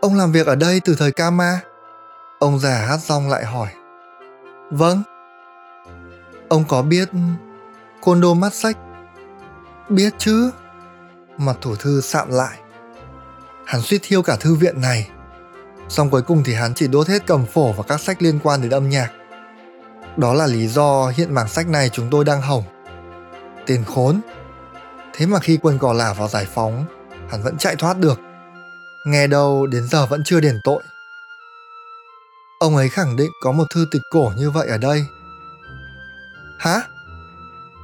Ông 0.00 0.16
làm 0.16 0.32
việc 0.32 0.46
ở 0.46 0.54
đây 0.54 0.80
từ 0.84 0.94
thời 0.98 1.12
Kama? 1.12 1.60
Ông 2.38 2.58
già 2.58 2.74
hát 2.74 2.98
rong 3.00 3.30
lại 3.30 3.44
hỏi. 3.44 3.68
Vâng. 4.70 5.02
Ông 6.48 6.64
có 6.68 6.82
biết 6.82 7.08
côn 8.04 8.40
mắt 8.40 8.54
sách? 8.54 8.78
Biết 9.88 10.14
chứ. 10.18 10.50
Mặt 11.38 11.56
thủ 11.60 11.76
thư 11.76 12.00
sạm 12.00 12.30
lại. 12.30 12.58
Hắn 13.66 13.82
suýt 13.82 13.98
thiêu 14.02 14.22
cả 14.22 14.36
thư 14.36 14.54
viện 14.54 14.80
này. 14.80 15.08
Xong 15.88 16.10
cuối 16.10 16.22
cùng 16.22 16.44
thì 16.44 16.54
hắn 16.54 16.74
chỉ 16.74 16.86
đốt 16.86 17.08
hết 17.08 17.26
cầm 17.26 17.46
phổ 17.46 17.72
và 17.72 17.82
các 17.82 18.00
sách 18.00 18.22
liên 18.22 18.38
quan 18.42 18.62
đến 18.62 18.70
âm 18.70 18.88
nhạc. 18.88 19.10
Đó 20.16 20.34
là 20.34 20.46
lý 20.46 20.66
do 20.68 21.12
hiện 21.16 21.34
mảng 21.34 21.48
sách 21.48 21.68
này 21.68 21.88
chúng 21.88 22.10
tôi 22.10 22.24
đang 22.24 22.42
hỏng. 22.42 22.62
Tiền 23.66 23.84
khốn. 23.84 24.20
Thế 25.12 25.26
mà 25.26 25.38
khi 25.38 25.58
quân 25.62 25.78
cỏ 25.78 25.92
lả 25.92 26.12
vào 26.12 26.28
giải 26.28 26.46
phóng, 26.54 26.84
hắn 27.30 27.42
vẫn 27.42 27.58
chạy 27.58 27.76
thoát 27.76 27.98
được. 27.98 28.20
Nghe 29.06 29.26
đâu 29.26 29.66
đến 29.66 29.88
giờ 29.88 30.06
vẫn 30.06 30.22
chưa 30.24 30.40
đền 30.40 30.60
tội. 30.64 30.82
Ông 32.60 32.76
ấy 32.76 32.88
khẳng 32.88 33.16
định 33.16 33.30
có 33.42 33.52
một 33.52 33.64
thư 33.74 33.86
tịch 33.90 34.02
cổ 34.10 34.32
như 34.36 34.50
vậy 34.50 34.68
ở 34.68 34.78
đây. 34.78 35.06
Hả? 36.58 36.80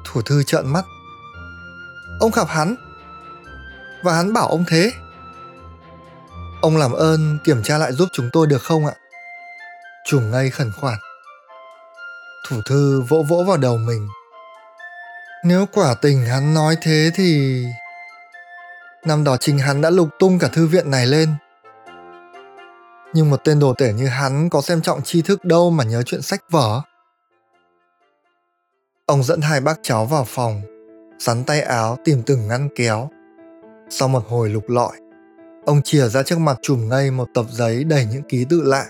Thủ 0.04 0.22
thư 0.22 0.42
trợn 0.42 0.66
mắt. 0.66 0.84
Ông 2.20 2.30
gặp 2.34 2.48
hắn. 2.48 2.74
Và 4.02 4.14
hắn 4.16 4.32
bảo 4.32 4.48
ông 4.48 4.64
thế. 4.68 4.92
Ông 6.62 6.76
làm 6.76 6.92
ơn 6.92 7.38
kiểm 7.44 7.62
tra 7.62 7.78
lại 7.78 7.92
giúp 7.92 8.08
chúng 8.12 8.30
tôi 8.32 8.46
được 8.46 8.62
không 8.62 8.86
ạ? 8.86 8.92
Trùng 10.06 10.30
ngây 10.30 10.50
khẩn 10.50 10.72
khoản. 10.80 10.98
Thủ 12.48 12.56
thư 12.66 13.00
vỗ 13.00 13.24
vỗ 13.28 13.44
vào 13.46 13.56
đầu 13.56 13.76
mình. 13.76 14.08
Nếu 15.44 15.66
quả 15.72 15.94
tình 15.94 16.26
hắn 16.26 16.54
nói 16.54 16.76
thế 16.82 17.10
thì... 17.14 17.62
Năm 19.04 19.24
đó 19.24 19.36
chính 19.36 19.58
hắn 19.58 19.80
đã 19.80 19.90
lục 19.90 20.08
tung 20.18 20.38
cả 20.38 20.48
thư 20.48 20.66
viện 20.66 20.90
này 20.90 21.06
lên. 21.06 21.34
Nhưng 23.14 23.30
một 23.30 23.40
tên 23.44 23.58
đồ 23.60 23.74
tể 23.78 23.92
như 23.92 24.08
hắn 24.08 24.50
có 24.50 24.60
xem 24.60 24.82
trọng 24.82 25.02
tri 25.02 25.22
thức 25.22 25.44
đâu 25.44 25.70
mà 25.70 25.84
nhớ 25.84 26.02
chuyện 26.02 26.22
sách 26.22 26.40
vở. 26.50 26.82
Ông 29.10 29.22
dẫn 29.22 29.40
hai 29.40 29.60
bác 29.60 29.78
cháu 29.82 30.06
vào 30.06 30.24
phòng, 30.26 30.62
sắn 31.18 31.44
tay 31.44 31.60
áo 31.60 31.96
tìm 32.04 32.22
từng 32.26 32.48
ngăn 32.48 32.68
kéo. 32.74 33.08
Sau 33.88 34.08
một 34.08 34.22
hồi 34.28 34.48
lục 34.48 34.68
lọi, 34.68 34.92
ông 35.66 35.82
chìa 35.82 36.08
ra 36.08 36.22
trước 36.22 36.38
mặt 36.38 36.58
chùm 36.62 36.88
ngây 36.88 37.10
một 37.10 37.28
tập 37.34 37.46
giấy 37.50 37.84
đầy 37.84 38.06
những 38.12 38.22
ký 38.22 38.44
tự 38.50 38.62
lạ. 38.62 38.86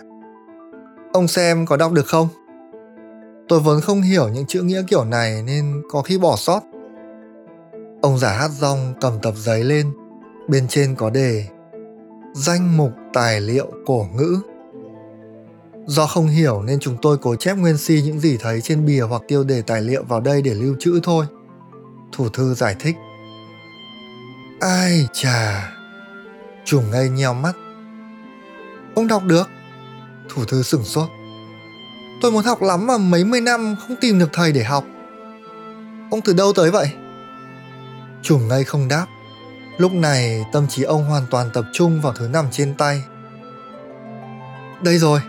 Ông 1.13 1.29
xem 1.29 1.67
có 1.67 1.77
đọc 1.77 1.93
được 1.93 2.07
không? 2.07 2.29
Tôi 3.49 3.61
vốn 3.61 3.81
không 3.81 4.03
hiểu 4.03 4.29
những 4.29 4.47
chữ 4.47 4.63
nghĩa 4.63 4.83
kiểu 4.89 5.05
này 5.05 5.43
nên 5.47 5.83
có 5.91 6.03
khi 6.03 6.19
bỏ 6.19 6.37
sót. 6.37 6.61
Ông 8.03 8.19
giả 8.19 8.33
hát 8.33 8.51
rong 8.51 8.95
cầm 9.01 9.13
tập 9.23 9.35
giấy 9.37 9.65
lên, 9.65 9.93
bên 10.49 10.69
trên 10.69 10.95
có 10.95 11.11
đề 11.11 11.47
Danh 12.35 12.77
mục 12.77 12.93
tài 13.13 13.41
liệu 13.41 13.71
cổ 13.87 14.07
ngữ 14.15 14.41
Do 15.91 16.07
không 16.07 16.27
hiểu 16.27 16.63
nên 16.63 16.81
chúng 16.81 16.97
tôi 17.03 17.19
cố 17.19 17.37
chép 17.37 17.57
nguyên 17.57 17.77
si 17.77 18.03
những 18.05 18.21
gì 18.21 18.37
thấy 18.41 18.61
trên 18.61 18.87
bìa 18.87 19.01
hoặc 19.01 19.23
tiêu 19.29 19.45
đề 19.45 19.63
tài 19.63 19.83
liệu 19.83 20.05
vào 20.05 20.21
đây 20.21 20.43
để 20.43 20.55
lưu 20.55 20.77
trữ 20.81 21.01
thôi. 21.03 21.27
Thủ 22.13 22.29
thư 22.29 22.55
giải 22.55 22.77
thích. 22.81 22.97
Ai 24.61 25.09
chà. 25.13 25.73
Chủng 26.65 26.91
ngây 26.91 27.09
nheo 27.09 27.35
mắt. 27.35 27.53
Ông 28.95 29.07
đọc 29.07 29.23
được. 29.25 29.49
Thủ 30.29 30.45
thư 30.45 30.63
sửng 30.63 30.85
sốt. 30.85 31.09
Tôi 32.23 32.33
muốn 32.33 32.45
học 32.45 32.63
lắm 32.63 32.87
mà 32.87 32.99
mấy 32.99 33.25
mươi 33.25 33.41
năm 33.41 33.77
không 33.81 33.97
tìm 34.01 34.19
được 34.19 34.31
thầy 34.33 34.53
để 34.53 34.65
học. 34.65 34.85
Ông 36.11 36.21
từ 36.25 36.33
đâu 36.33 36.53
tới 36.53 36.71
vậy? 36.71 36.91
Chủng 38.23 38.49
ngây 38.49 38.65
không 38.65 38.89
đáp. 38.89 39.07
Lúc 39.79 39.93
này 39.93 40.45
tâm 40.53 40.69
trí 40.69 40.83
ông 40.83 41.05
hoàn 41.05 41.27
toàn 41.31 41.51
tập 41.55 41.65
trung 41.73 42.01
vào 42.01 42.13
thứ 42.13 42.29
nằm 42.29 42.47
trên 42.51 42.75
tay. 42.75 43.03
Đây 44.83 44.99
rồi, 44.99 45.21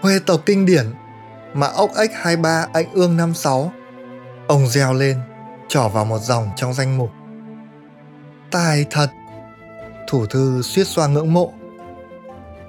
Huê 0.00 0.18
tộc 0.18 0.40
kinh 0.46 0.66
điển 0.66 0.94
mà 1.54 1.66
ốc 1.66 1.90
ếch 1.96 2.10
23 2.14 2.66
anh 2.72 2.92
ương 2.92 3.16
56. 3.16 3.72
Ông 4.48 4.66
reo 4.66 4.94
lên, 4.94 5.20
trỏ 5.68 5.88
vào 5.88 6.04
một 6.04 6.18
dòng 6.18 6.48
trong 6.56 6.74
danh 6.74 6.98
mục. 6.98 7.10
Tài 8.50 8.86
thật. 8.90 9.08
Thủ 10.08 10.26
thư 10.26 10.62
suýt 10.62 10.84
xoa 10.84 11.06
ngưỡng 11.06 11.32
mộ. 11.32 11.52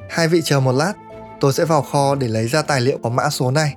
Hai 0.10 0.28
vị 0.28 0.42
chờ 0.44 0.60
một 0.60 0.72
lát, 0.72 0.94
tôi 1.40 1.54
sẽ 1.54 1.66
vào 1.66 1.82
kho 1.82 2.16
để 2.16 2.28
lấy 2.28 2.48
ra 2.48 2.62
tài 2.62 2.82
liệu 2.82 3.00
có 3.04 3.10
mã 3.10 3.30
số 3.30 3.52
này. 3.52 3.76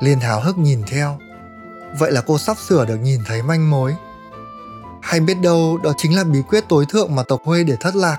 Liên 0.00 0.20
háo 0.20 0.40
hức 0.40 0.58
nhìn 0.58 0.82
theo. 0.86 1.18
Vậy 1.98 2.12
là 2.12 2.20
cô 2.26 2.38
sắp 2.38 2.56
sửa 2.58 2.84
được 2.84 2.96
nhìn 2.96 3.20
thấy 3.26 3.42
manh 3.42 3.70
mối. 3.70 3.94
Hay 5.02 5.20
biết 5.20 5.36
đâu 5.42 5.78
đó 5.82 5.92
chính 5.96 6.16
là 6.16 6.24
bí 6.24 6.38
quyết 6.48 6.64
tối 6.68 6.86
thượng 6.88 7.14
mà 7.14 7.22
tộc 7.22 7.40
Huê 7.44 7.64
để 7.64 7.76
thất 7.80 7.96
lạc. 7.96 8.18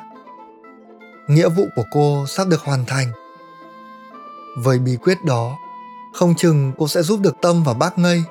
Nghĩa 1.28 1.50
vụ 1.50 1.66
của 1.76 1.84
cô 1.92 2.26
sắp 2.28 2.48
được 2.48 2.62
hoàn 2.62 2.86
thành. 2.86 3.12
Với 4.64 4.80
bí 4.80 4.98
quyết 5.02 5.24
đó, 5.24 5.58
không 6.14 6.36
chừng 6.36 6.72
cô 6.78 6.88
sẽ 6.88 7.02
giúp 7.02 7.20
được 7.20 7.36
Tâm 7.42 7.64
và 7.64 7.74
bác 7.74 7.98
Ngây, 7.98 8.24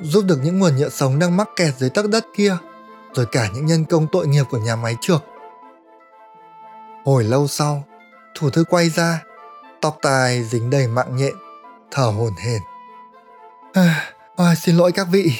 giúp 0.00 0.24
được 0.26 0.38
những 0.42 0.58
nguồn 0.58 0.76
nhựa 0.76 0.88
sống 0.88 1.18
đang 1.18 1.36
mắc 1.36 1.48
kẹt 1.56 1.74
dưới 1.78 1.90
tấc 1.90 2.08
đất 2.08 2.26
kia, 2.36 2.56
rồi 3.14 3.26
cả 3.32 3.48
những 3.54 3.66
nhân 3.66 3.84
công 3.84 4.06
tội 4.12 4.26
nghiệp 4.26 4.44
của 4.50 4.58
nhà 4.58 4.76
máy 4.76 4.96
trược. 5.00 5.24
Hồi 7.04 7.24
lâu 7.24 7.46
sau, 7.46 7.84
thủ 8.34 8.50
thư 8.50 8.64
quay 8.64 8.90
ra, 8.90 9.22
tóc 9.80 9.98
tai 10.02 10.44
dính 10.44 10.70
đầy 10.70 10.86
mạng 10.86 11.16
nhện, 11.16 11.34
thở 11.90 12.04
hổn 12.04 12.32
hển. 12.44 12.62
À, 13.72 14.12
à, 14.36 14.54
xin 14.54 14.76
lỗi 14.76 14.92
các 14.92 15.06
vị, 15.10 15.32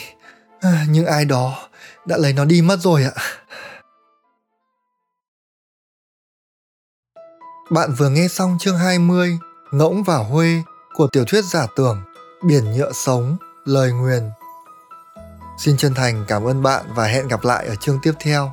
à, 0.60 0.84
nhưng 0.90 1.06
ai 1.06 1.24
đó 1.24 1.68
đã 2.04 2.16
lấy 2.16 2.32
nó 2.32 2.44
đi 2.44 2.62
mất 2.62 2.80
rồi 2.80 3.04
ạ. 3.04 3.12
Bạn 7.70 7.94
vừa 7.98 8.08
nghe 8.08 8.28
xong 8.28 8.56
chương 8.60 8.78
20 8.78 9.38
Ngỗng 9.70 10.02
và 10.02 10.16
Huê 10.16 10.62
của 10.94 11.06
tiểu 11.06 11.24
thuyết 11.24 11.44
giả 11.44 11.66
tưởng 11.76 12.02
Biển 12.42 12.72
nhựa 12.72 12.92
sống, 12.92 13.36
lời 13.64 13.92
nguyền. 13.92 14.30
Xin 15.58 15.76
chân 15.76 15.94
thành 15.94 16.24
cảm 16.28 16.44
ơn 16.44 16.62
bạn 16.62 16.84
và 16.94 17.04
hẹn 17.04 17.28
gặp 17.28 17.44
lại 17.44 17.66
ở 17.66 17.74
chương 17.74 17.98
tiếp 18.02 18.12
theo. 18.20 18.52